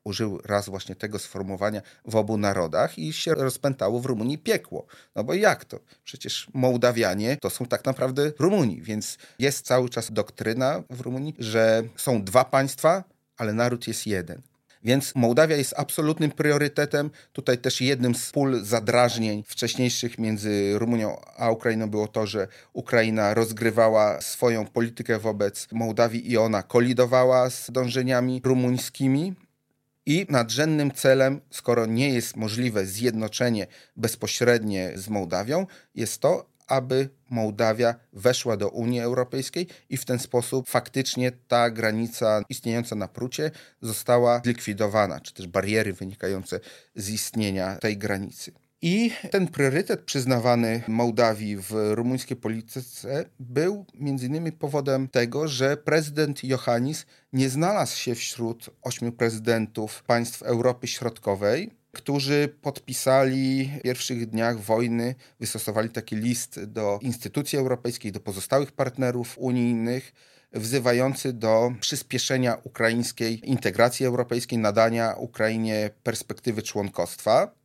użył 0.09 0.41
raz 0.45 0.69
właśnie 0.69 0.95
tego 0.95 1.19
sformułowania 1.19 1.81
w 2.05 2.15
obu 2.15 2.37
narodach 2.37 2.99
i 2.99 3.13
się 3.13 3.33
rozpętało 3.33 3.99
w 3.99 4.05
Rumunii 4.05 4.37
piekło. 4.37 4.85
No 5.15 5.23
bo 5.23 5.33
jak 5.33 5.65
to? 5.65 5.79
Przecież 6.03 6.47
Mołdawianie 6.53 7.37
to 7.41 7.49
są 7.49 7.65
tak 7.65 7.85
naprawdę 7.85 8.31
Rumuni, 8.39 8.81
więc 8.81 9.17
jest 9.39 9.65
cały 9.65 9.89
czas 9.89 10.11
doktryna 10.11 10.83
w 10.89 11.01
Rumunii, 11.01 11.35
że 11.39 11.83
są 11.95 12.23
dwa 12.23 12.45
państwa, 12.45 13.03
ale 13.37 13.53
naród 13.53 13.87
jest 13.87 14.07
jeden. 14.07 14.41
Więc 14.83 15.15
Mołdawia 15.15 15.55
jest 15.55 15.73
absolutnym 15.77 16.31
priorytetem. 16.31 17.09
Tutaj 17.33 17.57
też 17.57 17.81
jednym 17.81 18.15
z 18.15 18.31
pól 18.31 18.63
zadrażnień 18.63 19.43
wcześniejszych 19.47 20.17
między 20.17 20.79
Rumunią 20.79 21.17
a 21.37 21.51
Ukrainą 21.51 21.89
było 21.89 22.07
to, 22.07 22.27
że 22.27 22.47
Ukraina 22.73 23.33
rozgrywała 23.33 24.21
swoją 24.21 24.65
politykę 24.65 25.19
wobec 25.19 25.67
Mołdawii 25.71 26.31
i 26.31 26.37
ona 26.37 26.63
kolidowała 26.63 27.49
z 27.49 27.71
dążeniami 27.71 28.41
rumuńskimi. 28.43 29.35
I 30.05 30.25
nadrzędnym 30.29 30.91
celem, 30.91 31.41
skoro 31.49 31.85
nie 31.85 32.09
jest 32.09 32.35
możliwe 32.35 32.85
zjednoczenie 32.85 33.67
bezpośrednie 33.95 34.91
z 34.95 35.09
Mołdawią, 35.09 35.65
jest 35.95 36.21
to, 36.21 36.49
aby 36.67 37.09
Mołdawia 37.29 37.95
weszła 38.13 38.57
do 38.57 38.69
Unii 38.69 38.99
Europejskiej 38.99 39.67
i 39.89 39.97
w 39.97 40.05
ten 40.05 40.19
sposób 40.19 40.69
faktycznie 40.69 41.31
ta 41.31 41.69
granica 41.69 42.41
istniejąca 42.49 42.95
na 42.95 43.07
Prucie 43.07 43.51
została 43.81 44.41
zlikwidowana, 44.43 45.19
czy 45.19 45.33
też 45.33 45.47
bariery 45.47 45.93
wynikające 45.93 46.59
z 46.95 47.09
istnienia 47.09 47.75
tej 47.75 47.97
granicy. 47.97 48.51
I 48.81 49.11
ten 49.31 49.47
priorytet 49.47 50.01
przyznawany 50.01 50.83
Mołdawii 50.87 51.57
w 51.57 51.71
rumuńskiej 51.71 52.37
polityce 52.37 53.25
był 53.39 53.85
między 53.93 54.25
innymi 54.25 54.51
powodem 54.51 55.07
tego, 55.07 55.47
że 55.47 55.77
prezydent 55.77 56.43
Johannis 56.43 57.05
nie 57.33 57.49
znalazł 57.49 57.97
się 57.97 58.15
wśród 58.15 58.69
ośmiu 58.81 59.11
prezydentów 59.11 60.03
państw 60.03 60.41
Europy 60.43 60.87
Środkowej, 60.87 61.71
którzy 61.91 62.55
podpisali 62.61 63.71
w 63.79 63.81
pierwszych 63.81 64.29
dniach 64.29 64.59
wojny, 64.59 65.15
wystosowali 65.39 65.89
taki 65.89 66.15
list 66.15 66.63
do 66.63 66.99
instytucji 67.01 67.57
europejskich, 67.57 68.11
do 68.11 68.19
pozostałych 68.19 68.71
partnerów 68.71 69.37
unijnych, 69.37 70.13
wzywający 70.53 71.33
do 71.33 71.73
przyspieszenia 71.79 72.57
ukraińskiej 72.63 73.49
integracji 73.49 74.05
europejskiej, 74.05 74.59
nadania 74.59 75.13
Ukrainie 75.13 75.89
perspektywy 76.03 76.61
członkostwa. 76.61 77.58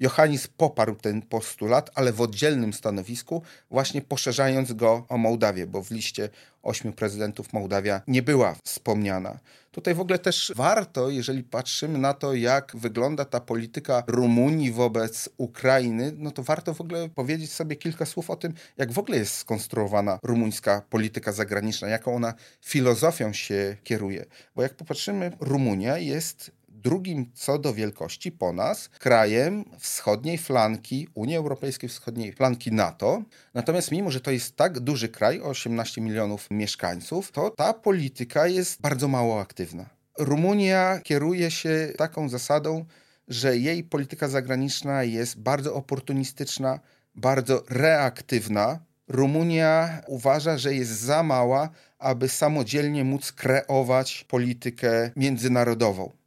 Johannis 0.00 0.46
poparł 0.46 0.94
ten 0.94 1.22
postulat, 1.22 1.90
ale 1.94 2.12
w 2.12 2.20
oddzielnym 2.20 2.72
stanowisku, 2.72 3.42
właśnie 3.70 4.02
poszerzając 4.02 4.72
go 4.72 5.06
o 5.08 5.18
Mołdawię, 5.18 5.66
bo 5.66 5.82
w 5.82 5.90
liście 5.90 6.28
ośmiu 6.62 6.92
prezydentów 6.92 7.52
Mołdawia 7.52 8.02
nie 8.06 8.22
była 8.22 8.54
wspomniana. 8.64 9.38
Tutaj 9.70 9.94
w 9.94 10.00
ogóle 10.00 10.18
też 10.18 10.52
warto, 10.56 11.10
jeżeli 11.10 11.42
patrzymy 11.42 11.98
na 11.98 12.14
to, 12.14 12.34
jak 12.34 12.72
wygląda 12.76 13.24
ta 13.24 13.40
polityka 13.40 14.02
Rumunii 14.06 14.72
wobec 14.72 15.28
Ukrainy, 15.36 16.12
no 16.16 16.30
to 16.30 16.42
warto 16.42 16.74
w 16.74 16.80
ogóle 16.80 17.08
powiedzieć 17.08 17.52
sobie 17.52 17.76
kilka 17.76 18.06
słów 18.06 18.30
o 18.30 18.36
tym, 18.36 18.54
jak 18.76 18.92
w 18.92 18.98
ogóle 18.98 19.18
jest 19.18 19.34
skonstruowana 19.34 20.18
rumuńska 20.22 20.82
polityka 20.90 21.32
zagraniczna, 21.32 21.88
jaką 21.88 22.14
ona 22.14 22.34
filozofią 22.62 23.32
się 23.32 23.76
kieruje. 23.84 24.24
Bo 24.56 24.62
jak 24.62 24.74
popatrzymy, 24.74 25.32
Rumunia 25.40 25.98
jest 25.98 26.50
drugim 26.82 27.32
co 27.34 27.58
do 27.58 27.74
wielkości 27.74 28.32
po 28.32 28.52
nas 28.52 28.88
krajem 28.88 29.64
wschodniej 29.78 30.38
flanki 30.38 31.08
Unii 31.14 31.36
Europejskiej, 31.36 31.88
wschodniej 31.88 32.32
flanki 32.32 32.72
NATO. 32.72 33.22
Natomiast 33.54 33.92
mimo, 33.92 34.10
że 34.10 34.20
to 34.20 34.30
jest 34.30 34.56
tak 34.56 34.80
duży 34.80 35.08
kraj, 35.08 35.40
18 35.40 36.00
milionów 36.00 36.46
mieszkańców, 36.50 37.32
to 37.32 37.50
ta 37.50 37.74
polityka 37.74 38.46
jest 38.46 38.80
bardzo 38.80 39.08
mało 39.08 39.40
aktywna. 39.40 39.86
Rumunia 40.18 41.00
kieruje 41.04 41.50
się 41.50 41.92
taką 41.96 42.28
zasadą, 42.28 42.84
że 43.28 43.56
jej 43.56 43.84
polityka 43.84 44.28
zagraniczna 44.28 45.02
jest 45.02 45.40
bardzo 45.40 45.74
oportunistyczna, 45.74 46.80
bardzo 47.14 47.62
reaktywna. 47.68 48.80
Rumunia 49.08 50.02
uważa, 50.06 50.58
że 50.58 50.74
jest 50.74 51.00
za 51.00 51.22
mała, 51.22 51.68
aby 51.98 52.28
samodzielnie 52.28 53.04
móc 53.04 53.32
kreować 53.32 54.24
politykę 54.28 55.10
międzynarodową. 55.16 56.19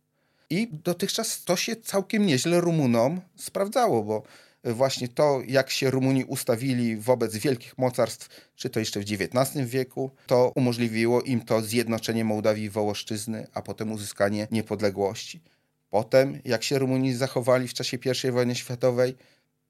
I 0.54 0.68
dotychczas 0.84 1.44
to 1.44 1.56
się 1.56 1.76
całkiem 1.76 2.26
nieźle 2.26 2.62
Rumunom 2.62 3.22
sprawdzało, 3.36 4.04
bo 4.04 4.24
właśnie 4.64 5.08
to, 5.08 5.42
jak 5.48 5.70
się 5.70 5.92
Rumuni 5.92 6.26
ustawili 6.26 6.98
wobec 6.98 7.38
wielkich 7.38 7.78
mocarstw, 7.78 8.30
czy 8.56 8.70
to 8.70 8.80
jeszcze 8.80 9.00
w 9.00 9.04
XIX 9.04 9.70
wieku, 9.70 10.12
to 10.28 10.52
umożliwiło 10.56 11.22
im 11.22 11.42
to 11.42 11.62
zjednoczenie 11.62 12.26
Mołdawii 12.26 12.64
i 12.64 12.70
Wołoszczyzny, 12.70 13.48
a 13.54 13.62
potem 13.62 13.92
uzyskanie 13.92 14.48
niepodległości. 14.52 15.42
Potem, 15.90 16.40
jak 16.46 16.64
się 16.64 16.80
Rumuni 16.80 17.14
zachowali 17.14 17.68
w 17.68 17.74
czasie 17.74 17.98
I 18.28 18.32
wojny 18.32 18.56
światowej, 18.56 19.16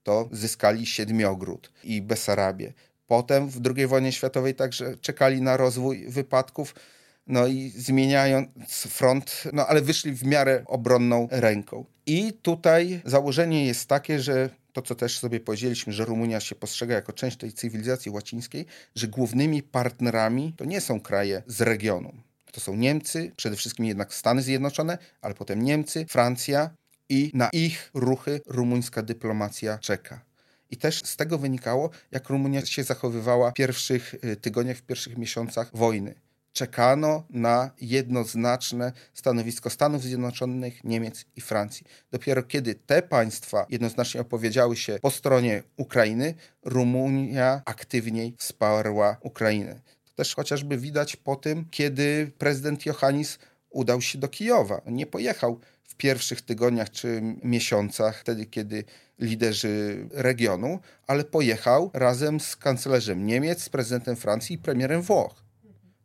to 0.04 0.30
zyskali 0.32 0.86
Siedmiogród 0.86 1.72
i 1.84 2.02
Besarabię. 2.02 2.74
Potem 3.08 3.50
w 3.50 3.62
II 3.76 3.88
wojnie 3.88 4.12
światowej 4.12 4.56
także 4.56 4.98
czekali 4.98 5.42
na 5.42 5.58
rozwój 5.58 6.06
wypadków, 6.08 6.76
no 7.28 7.48
i 7.48 7.70
zmieniając 7.70 8.70
front, 8.74 9.44
no 9.54 9.68
ale 9.68 9.82
wyszli 9.82 10.12
w 10.12 10.26
miarę 10.26 10.64
obronną 10.66 11.28
ręką. 11.32 11.86
I 12.06 12.34
tutaj 12.42 13.02
założenie 13.06 13.66
jest 13.66 13.90
takie, 13.90 14.20
że 14.20 14.50
to, 14.74 14.82
co 14.82 14.96
też 14.96 15.20
sobie 15.20 15.40
powiedzieliśmy, 15.40 15.94
że 15.94 16.06
Rumunia 16.06 16.40
się 16.40 16.56
postrzega 16.56 16.96
jako 16.96 17.14
część 17.14 17.38
tej 17.38 17.54
cywilizacji 17.54 18.12
łacińskiej, 18.12 18.66
że 18.96 19.08
głównymi 19.08 19.64
partnerami 19.64 20.54
to 20.58 20.66
nie 20.66 20.82
są 20.82 21.00
kraje 21.00 21.44
z 21.48 21.62
regionu. 21.62 22.14
To 22.52 22.62
są 22.62 22.76
Niemcy, 22.76 23.32
przede 23.36 23.56
wszystkim 23.56 23.86
jednak 23.86 24.14
Stany 24.14 24.42
Zjednoczone, 24.42 24.98
ale 25.22 25.34
potem 25.34 25.62
Niemcy, 25.62 26.06
Francja 26.10 26.70
i 27.10 27.32
na 27.34 27.50
ich 27.54 27.92
ruchy 27.94 28.42
rumuńska 28.48 29.02
dyplomacja 29.02 29.78
czeka. 29.78 30.22
I 30.72 30.78
też 30.78 31.02
z 31.04 31.16
tego 31.16 31.38
wynikało, 31.38 31.90
jak 32.12 32.30
Rumunia 32.30 32.66
się 32.66 32.84
zachowywała 32.84 33.52
w 33.52 33.54
pierwszych 33.54 34.16
y, 34.24 34.36
tygodniach, 34.36 34.78
w 34.78 34.82
pierwszych 34.82 35.18
miesiącach 35.18 35.70
wojny 35.74 36.16
czekano 36.54 37.24
na 37.30 37.72
jednoznaczne 37.82 38.92
stanowisko 39.14 39.70
Stanów 39.70 40.04
Zjednoczonych, 40.04 40.84
Niemiec 40.84 41.26
i 41.36 41.42
Francji. 41.42 41.86
Dopiero 42.12 42.44
kiedy 42.44 42.76
te 42.76 43.02
państwa 43.02 43.66
jednoznacznie 43.70 44.22
opowiedziały 44.22 44.76
się 44.76 45.00
po 45.02 45.12
stronie 45.12 45.64
Ukrainy, 45.78 46.34
Rumunia 46.66 47.62
aktywniej 47.66 48.36
wsparła 48.38 49.18
Ukrainę. 49.22 49.80
To 50.06 50.14
też 50.16 50.36
chociażby 50.36 50.78
widać 50.78 51.16
po 51.16 51.36
tym, 51.36 51.66
kiedy 51.72 52.32
prezydent 52.38 52.86
Johannis 52.86 53.40
udał 53.70 54.02
się 54.02 54.18
do 54.18 54.28
Kijowa. 54.28 54.82
Nie 54.86 55.06
pojechał 55.06 55.60
w 55.84 55.96
pierwszych 55.96 56.42
tygodniach 56.42 56.90
czy 56.90 57.22
miesiącach, 57.44 58.20
wtedy 58.20 58.46
kiedy 58.46 58.84
liderzy 59.20 60.08
regionu, 60.12 60.80
ale 61.08 61.24
pojechał 61.24 61.92
razem 61.94 62.40
z 62.40 62.56
kanclerzem 62.56 63.26
Niemiec, 63.26 63.64
z 63.64 63.70
prezydentem 63.70 64.16
Francji 64.16 64.56
i 64.56 64.60
premierem 64.60 65.02
Włoch. 65.02 65.43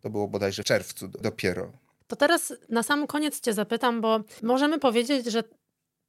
To 0.00 0.10
było 0.10 0.28
bodajże 0.28 0.62
w 0.62 0.66
czerwcu 0.66 1.08
dopiero. 1.08 1.72
To 2.06 2.16
teraz 2.16 2.52
na 2.68 2.82
sam 2.82 3.06
koniec 3.06 3.40
Cię 3.40 3.52
zapytam, 3.52 4.00
bo 4.00 4.20
możemy 4.42 4.78
powiedzieć, 4.78 5.26
że 5.26 5.42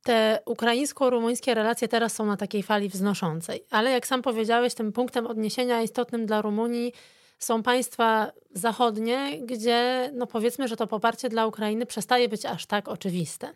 te 0.04 0.40
ukraińsko-rumuńskie 0.46 1.54
relacje 1.54 1.88
teraz 1.88 2.14
są 2.14 2.26
na 2.26 2.38
takiej 2.38 2.64
fali 2.64 2.90
wznoszącej, 2.90 3.66
ale 3.70 3.92
jak 3.92 4.08
sam 4.08 4.22
powiedziałeś, 4.22 4.74
tym 4.74 4.92
punktem 4.92 5.28
odniesienia 5.28 5.82
istotnym 5.82 6.26
dla 6.26 6.42
Rumunii 6.42 6.94
są 7.40 7.64
państwa 7.64 8.32
zachodnie, 8.52 9.40
gdzie 9.46 10.10
no 10.14 10.28
powiedzmy, 10.28 10.68
że 10.68 10.76
to 10.76 10.88
poparcie 10.88 11.30
dla 11.30 11.48
Ukrainy 11.48 11.86
przestaje 11.86 12.30
być 12.30 12.46
aż 12.46 12.66
tak 12.66 12.88
oczywiste. 12.88 13.54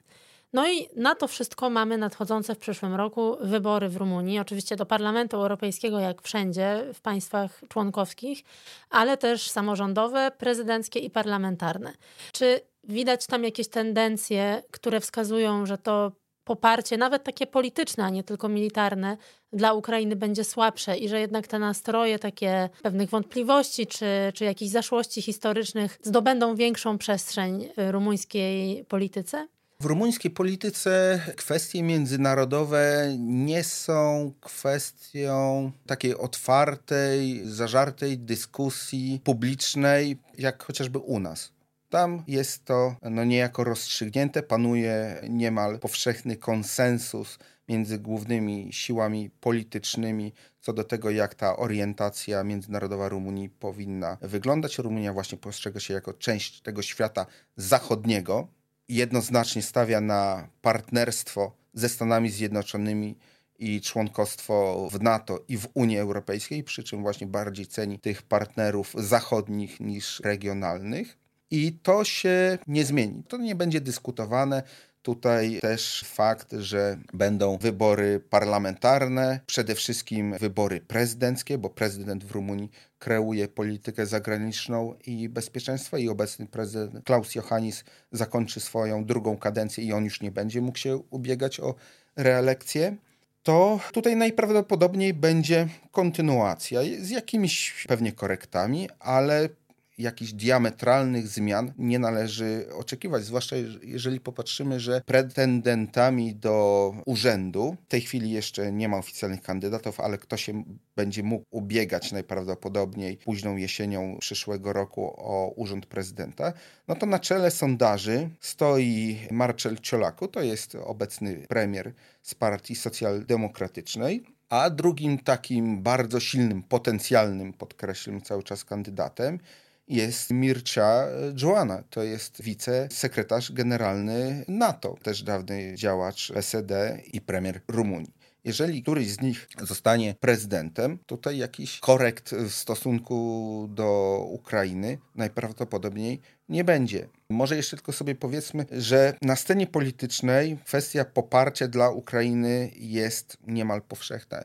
No 0.53 0.67
i 0.67 0.89
na 0.95 1.15
to 1.15 1.27
wszystko 1.27 1.69
mamy 1.69 1.97
nadchodzące 1.97 2.55
w 2.55 2.57
przyszłym 2.57 2.95
roku 2.95 3.37
wybory 3.41 3.89
w 3.89 3.97
Rumunii, 3.97 4.39
oczywiście 4.39 4.75
do 4.75 4.85
Parlamentu 4.85 5.37
Europejskiego, 5.37 5.99
jak 5.99 6.21
wszędzie 6.21 6.85
w 6.93 7.01
państwach 7.01 7.61
członkowskich, 7.69 8.43
ale 8.89 9.17
też 9.17 9.49
samorządowe, 9.49 10.31
prezydenckie 10.37 10.99
i 10.99 11.09
parlamentarne. 11.09 11.93
Czy 12.31 12.59
widać 12.83 13.27
tam 13.27 13.43
jakieś 13.43 13.67
tendencje, 13.67 14.63
które 14.71 14.99
wskazują, 14.99 15.65
że 15.65 15.77
to 15.77 16.11
poparcie, 16.43 16.97
nawet 16.97 17.23
takie 17.23 17.47
polityczne, 17.47 18.03
a 18.03 18.09
nie 18.09 18.23
tylko 18.23 18.49
militarne, 18.49 19.17
dla 19.53 19.73
Ukrainy 19.73 20.15
będzie 20.15 20.43
słabsze 20.43 20.97
i 20.97 21.09
że 21.09 21.19
jednak 21.19 21.47
te 21.47 21.59
nastroje 21.59 22.19
takie 22.19 22.69
pewnych 22.81 23.09
wątpliwości 23.09 23.87
czy, 23.87 24.05
czy 24.33 24.45
jakichś 24.45 24.71
zaszłości 24.71 25.21
historycznych 25.21 25.99
zdobędą 26.01 26.55
większą 26.55 26.97
przestrzeń 26.97 27.69
rumuńskiej 27.77 28.85
polityce? 28.85 29.47
W 29.83 29.85
rumuńskiej 29.85 30.31
polityce 30.31 31.21
kwestie 31.35 31.83
międzynarodowe 31.83 33.15
nie 33.19 33.63
są 33.63 34.33
kwestią 34.41 35.71
takiej 35.85 36.15
otwartej, 36.15 37.41
zażartej 37.45 38.17
dyskusji 38.19 39.21
publicznej, 39.23 40.17
jak 40.37 40.63
chociażby 40.63 40.99
u 40.99 41.19
nas. 41.19 41.51
Tam 41.89 42.23
jest 42.27 42.65
to 42.65 42.95
no, 43.01 43.23
niejako 43.23 43.63
rozstrzygnięte, 43.63 44.43
panuje 44.43 45.21
niemal 45.29 45.79
powszechny 45.79 46.37
konsensus 46.37 47.39
między 47.69 47.99
głównymi 47.99 48.67
siłami 48.71 49.29
politycznymi 49.29 50.33
co 50.61 50.73
do 50.73 50.83
tego, 50.83 51.09
jak 51.09 51.35
ta 51.35 51.57
orientacja 51.57 52.43
międzynarodowa 52.43 53.09
Rumunii 53.09 53.49
powinna 53.49 54.17
wyglądać. 54.21 54.77
Rumunia 54.77 55.13
właśnie 55.13 55.37
postrzega 55.37 55.79
się 55.79 55.93
jako 55.93 56.13
część 56.13 56.61
tego 56.61 56.81
świata 56.81 57.25
zachodniego, 57.55 58.47
jednoznacznie 58.89 59.61
stawia 59.61 60.01
na 60.01 60.47
partnerstwo 60.61 61.51
ze 61.73 61.89
Stanami 61.89 62.29
Zjednoczonymi 62.29 63.15
i 63.59 63.81
członkostwo 63.81 64.87
w 64.91 65.01
NATO 65.01 65.39
i 65.47 65.57
w 65.57 65.67
Unii 65.73 65.97
Europejskiej, 65.97 66.63
przy 66.63 66.83
czym 66.83 67.01
właśnie 67.01 67.27
bardziej 67.27 67.67
ceni 67.67 67.99
tych 67.99 68.21
partnerów 68.21 68.93
zachodnich 68.97 69.79
niż 69.79 70.19
regionalnych. 70.19 71.17
I 71.51 71.73
to 71.83 72.03
się 72.03 72.57
nie 72.67 72.85
zmieni. 72.85 73.23
To 73.23 73.37
nie 73.37 73.55
będzie 73.55 73.81
dyskutowane. 73.81 74.63
Tutaj 75.03 75.59
też 75.61 76.05
fakt, 76.07 76.51
że 76.51 76.97
będą 77.13 77.57
wybory 77.57 78.19
parlamentarne, 78.29 79.39
przede 79.45 79.75
wszystkim 79.75 80.37
wybory 80.39 80.81
prezydenckie, 80.81 81.57
bo 81.57 81.69
prezydent 81.69 82.23
w 82.23 82.31
Rumunii 82.31 82.71
kreuje 82.99 83.47
politykę 83.47 84.05
zagraniczną 84.05 84.95
i 85.05 85.29
bezpieczeństwa 85.29 85.97
i 85.97 86.09
obecny 86.09 86.47
prezydent 86.47 87.05
Klaus 87.05 87.35
Johannis 87.35 87.83
zakończy 88.11 88.59
swoją 88.59 89.05
drugą 89.05 89.37
kadencję 89.37 89.83
i 89.83 89.93
on 89.93 90.03
już 90.03 90.21
nie 90.21 90.31
będzie 90.31 90.61
mógł 90.61 90.77
się 90.77 90.97
ubiegać 91.09 91.59
o 91.59 91.75
reelekcję. 92.15 92.95
to 93.43 93.79
tutaj 93.91 94.15
najprawdopodobniej 94.15 95.13
będzie 95.13 95.67
kontynuacja 95.91 96.81
z 96.99 97.09
jakimiś 97.09 97.85
pewnie 97.87 98.11
korektami, 98.11 98.89
ale 98.99 99.49
jakichś 99.97 100.31
diametralnych 100.31 101.27
zmian 101.27 101.73
nie 101.77 101.99
należy 101.99 102.65
oczekiwać, 102.75 103.25
zwłaszcza 103.25 103.55
jeżeli 103.83 104.19
popatrzymy, 104.19 104.79
że 104.79 105.01
pretendentami 105.05 106.35
do 106.35 106.95
urzędu, 107.05 107.77
w 107.85 107.87
tej 107.87 108.01
chwili 108.01 108.31
jeszcze 108.31 108.71
nie 108.71 108.89
ma 108.89 108.97
oficjalnych 108.97 109.41
kandydatów, 109.41 109.99
ale 109.99 110.17
kto 110.17 110.37
się 110.37 110.63
będzie 110.95 111.23
mógł 111.23 111.45
ubiegać 111.51 112.11
najprawdopodobniej 112.11 113.17
późną 113.17 113.57
jesienią 113.57 114.17
przyszłego 114.19 114.73
roku 114.73 115.13
o 115.17 115.53
urząd 115.55 115.85
prezydenta, 115.85 116.53
no 116.87 116.95
to 116.95 117.05
na 117.05 117.19
czele 117.19 117.51
sondaży 117.51 118.29
stoi 118.39 119.19
Marcel 119.31 119.77
Ciolaku, 119.77 120.27
to 120.27 120.41
jest 120.41 120.75
obecny 120.75 121.45
premier 121.49 121.93
z 122.21 122.35
partii 122.35 122.75
socjaldemokratycznej, 122.75 124.23
a 124.49 124.69
drugim 124.69 125.17
takim 125.17 125.83
bardzo 125.83 126.19
silnym, 126.19 126.63
potencjalnym, 126.63 127.53
podkreślam 127.53 128.21
cały 128.21 128.43
czas 128.43 128.65
kandydatem 128.65 129.39
jest 129.87 130.31
Mircea 130.31 131.07
Joana. 131.41 131.83
To 131.89 132.03
jest 132.03 132.41
wicesekretarz 132.41 133.51
generalny 133.51 134.45
NATO, 134.47 134.95
też 135.03 135.23
dawny 135.23 135.75
działacz 135.75 136.31
SED 136.41 136.71
i 137.13 137.21
premier 137.21 137.61
Rumunii. 137.67 138.13
Jeżeli 138.43 138.81
któryś 138.81 139.09
z 139.11 139.21
nich 139.21 139.47
zostanie 139.61 140.15
prezydentem, 140.19 140.97
tutaj 141.05 141.37
jakiś 141.37 141.79
korekt 141.79 142.31
w 142.31 142.51
stosunku 142.51 143.67
do 143.71 144.19
Ukrainy 144.29 144.97
najprawdopodobniej 145.15 146.21
nie 146.49 146.63
będzie. 146.63 147.09
Może 147.29 147.55
jeszcze 147.55 147.77
tylko 147.77 147.91
sobie 147.91 148.15
powiedzmy, 148.15 148.65
że 148.71 149.13
na 149.21 149.35
scenie 149.35 149.67
politycznej 149.67 150.57
kwestia 150.65 151.05
poparcia 151.05 151.67
dla 151.67 151.89
Ukrainy 151.89 152.71
jest 152.75 153.37
niemal 153.47 153.81
powszechna. 153.81 154.43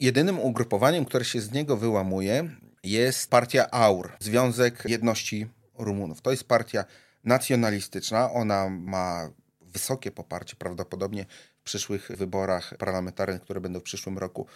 Jedynym 0.00 0.38
ugrupowaniem, 0.38 1.04
które 1.04 1.24
się 1.24 1.40
z 1.40 1.52
niego 1.52 1.76
wyłamuje, 1.76 2.50
jest 2.84 3.30
partia 3.30 3.70
AUR, 3.70 4.12
Związek 4.20 4.82
Jedności 4.88 5.46
Rumunów. 5.78 6.20
To 6.20 6.30
jest 6.30 6.44
partia 6.44 6.84
nacjonalistyczna. 7.24 8.32
Ona 8.32 8.68
ma 8.68 9.30
wysokie 9.60 10.10
poparcie 10.10 10.56
prawdopodobnie 10.56 11.26
w 11.60 11.62
przyszłych 11.62 12.08
wyborach 12.16 12.74
parlamentarnych, 12.78 13.42
które 13.42 13.60
będą 13.60 13.80
w 13.80 13.82
przyszłym 13.82 14.18
roku. 14.18 14.46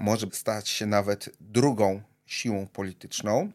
Może 0.00 0.26
stać 0.32 0.68
się 0.68 0.86
nawet 0.86 1.30
drugą 1.40 2.02
siłą 2.26 2.66
polityczną. 2.66 3.52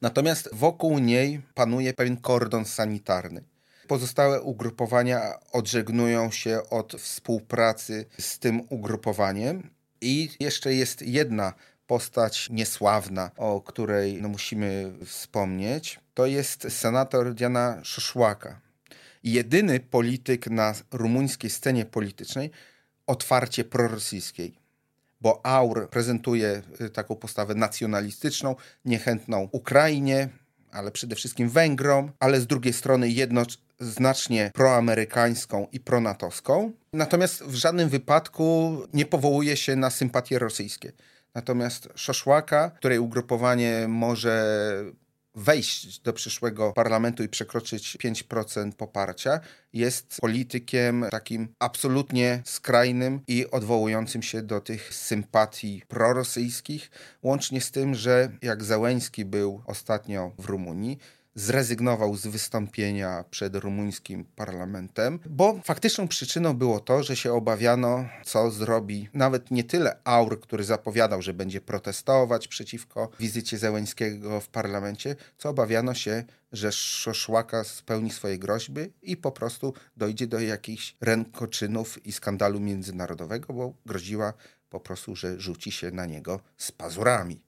Natomiast 0.00 0.48
wokół 0.52 0.98
niej 0.98 1.42
panuje 1.54 1.94
pewien 1.94 2.16
kordon 2.16 2.64
sanitarny. 2.64 3.44
Pozostałe 3.88 4.42
ugrupowania 4.42 5.40
odżegnują 5.52 6.30
się 6.30 6.60
od 6.70 6.92
współpracy 6.92 8.06
z 8.18 8.38
tym 8.38 8.60
ugrupowaniem. 8.70 9.70
I 10.00 10.30
jeszcze 10.40 10.74
jest 10.74 11.02
jedna 11.02 11.52
postać 11.92 12.50
niesławna, 12.50 13.30
o 13.36 13.60
której 13.60 14.22
no, 14.22 14.28
musimy 14.28 14.92
wspomnieć, 15.06 16.00
to 16.14 16.26
jest 16.26 16.66
senator 16.68 17.34
Diana 17.34 17.80
Szoszłaka. 17.82 18.60
Jedyny 19.24 19.80
polityk 19.80 20.46
na 20.46 20.74
rumuńskiej 20.90 21.50
scenie 21.50 21.84
politycznej 21.84 22.50
otwarcie 23.06 23.64
prorosyjskiej 23.64 24.54
bo 25.20 25.46
Aur 25.46 25.88
prezentuje 25.90 26.62
y, 26.80 26.90
taką 26.90 27.16
postawę 27.16 27.54
nacjonalistyczną, 27.54 28.56
niechętną 28.84 29.48
Ukrainie, 29.52 30.28
ale 30.70 30.90
przede 30.90 31.16
wszystkim 31.16 31.48
Węgrom, 31.48 32.12
ale 32.20 32.40
z 32.40 32.46
drugiej 32.46 32.72
strony 32.72 33.08
jednoznacznie 33.08 34.50
proamerykańską 34.54 35.66
i 35.72 35.80
pronatowską. 35.80 36.72
Natomiast 36.92 37.42
w 37.42 37.54
żadnym 37.54 37.88
wypadku 37.88 38.76
nie 38.92 39.06
powołuje 39.06 39.56
się 39.56 39.76
na 39.76 39.90
sympatie 39.90 40.38
rosyjskie. 40.38 40.92
Natomiast 41.34 41.88
Szoszłaka, 41.94 42.70
której 42.70 42.98
ugrupowanie 42.98 43.88
może 43.88 44.44
wejść 45.34 46.00
do 46.00 46.12
przyszłego 46.12 46.72
parlamentu 46.72 47.22
i 47.22 47.28
przekroczyć 47.28 47.96
5% 47.96 48.72
poparcia, 48.72 49.40
jest 49.72 50.18
politykiem 50.20 51.06
takim 51.10 51.48
absolutnie 51.58 52.42
skrajnym 52.44 53.20
i 53.26 53.50
odwołującym 53.50 54.22
się 54.22 54.42
do 54.42 54.60
tych 54.60 54.94
sympatii 54.94 55.82
prorosyjskich, 55.88 56.90
łącznie 57.22 57.60
z 57.60 57.70
tym, 57.70 57.94
że 57.94 58.32
jak 58.42 58.64
Załęski 58.64 59.24
był 59.24 59.62
ostatnio 59.66 60.32
w 60.38 60.46
Rumunii, 60.46 60.98
zrezygnował 61.34 62.16
z 62.16 62.26
wystąpienia 62.26 63.24
przed 63.30 63.56
rumuńskim 63.56 64.24
parlamentem, 64.24 65.18
bo 65.26 65.60
faktyczną 65.64 66.08
przyczyną 66.08 66.54
było 66.54 66.80
to, 66.80 67.02
że 67.02 67.16
się 67.16 67.32
obawiano, 67.32 68.08
co 68.24 68.50
zrobi 68.50 69.08
nawet 69.14 69.50
nie 69.50 69.64
tyle 69.64 69.96
Aur, 70.04 70.40
który 70.40 70.64
zapowiadał, 70.64 71.22
że 71.22 71.34
będzie 71.34 71.60
protestować 71.60 72.48
przeciwko 72.48 73.10
wizycie 73.20 73.58
Zełęńskiego 73.58 74.40
w 74.40 74.48
parlamencie, 74.48 75.16
co 75.38 75.48
obawiano 75.48 75.94
się, 75.94 76.24
że 76.52 76.72
Szoszłaka 76.72 77.64
spełni 77.64 78.10
swoje 78.10 78.38
groźby 78.38 78.80
i 79.02 79.16
po 79.16 79.32
prostu 79.32 79.74
dojdzie 79.96 80.26
do 80.26 80.40
jakichś 80.40 80.96
rękoczynów 81.00 82.06
i 82.06 82.12
skandalu 82.12 82.60
międzynarodowego, 82.60 83.52
bo 83.52 83.74
groziła 83.86 84.32
po 84.70 84.80
prostu, 84.80 85.16
że 85.16 85.40
rzuci 85.40 85.72
się 85.72 85.90
na 85.90 86.06
niego 86.06 86.40
z 86.56 86.72
pazurami. 86.72 87.40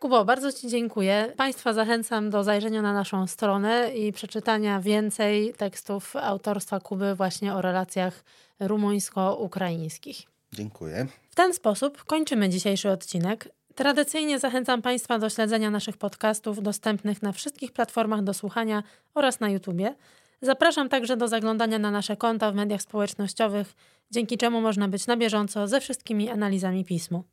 Kubo, 0.00 0.24
bardzo 0.24 0.52
Ci 0.52 0.68
dziękuję. 0.68 1.32
Państwa 1.36 1.72
zachęcam 1.72 2.30
do 2.30 2.44
zajrzenia 2.44 2.82
na 2.82 2.92
naszą 2.92 3.26
stronę 3.26 3.94
i 3.94 4.12
przeczytania 4.12 4.80
więcej 4.80 5.54
tekstów 5.54 6.16
autorstwa 6.16 6.80
Kuby 6.80 7.14
właśnie 7.14 7.54
o 7.54 7.62
relacjach 7.62 8.24
rumuńsko-ukraińskich. 8.60 10.22
Dziękuję. 10.52 11.06
W 11.30 11.34
ten 11.34 11.54
sposób 11.54 12.04
kończymy 12.04 12.48
dzisiejszy 12.48 12.90
odcinek. 12.90 13.48
Tradycyjnie 13.74 14.38
zachęcam 14.38 14.82
Państwa 14.82 15.18
do 15.18 15.30
śledzenia 15.30 15.70
naszych 15.70 15.96
podcastów 15.96 16.62
dostępnych 16.62 17.22
na 17.22 17.32
wszystkich 17.32 17.72
platformach 17.72 18.22
do 18.22 18.34
słuchania 18.34 18.82
oraz 19.14 19.40
na 19.40 19.50
YouTubie. 19.50 19.94
Zapraszam 20.42 20.88
także 20.88 21.16
do 21.16 21.28
zaglądania 21.28 21.78
na 21.78 21.90
nasze 21.90 22.16
konta 22.16 22.52
w 22.52 22.54
mediach 22.54 22.82
społecznościowych, 22.82 23.74
dzięki 24.10 24.38
czemu 24.38 24.60
można 24.60 24.88
być 24.88 25.06
na 25.06 25.16
bieżąco 25.16 25.68
ze 25.68 25.80
wszystkimi 25.80 26.30
analizami 26.30 26.84
pismu. 26.84 27.24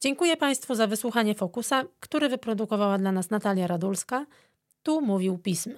Dziękuję 0.00 0.36
Państwu 0.36 0.74
za 0.74 0.86
wysłuchanie 0.86 1.34
Fokusa, 1.34 1.84
który 2.00 2.28
wyprodukowała 2.28 2.98
dla 2.98 3.12
nas 3.12 3.30
Natalia 3.30 3.66
Radulska. 3.66 4.26
Tu 4.82 5.00
mówił 5.00 5.38
Pism. 5.38 5.72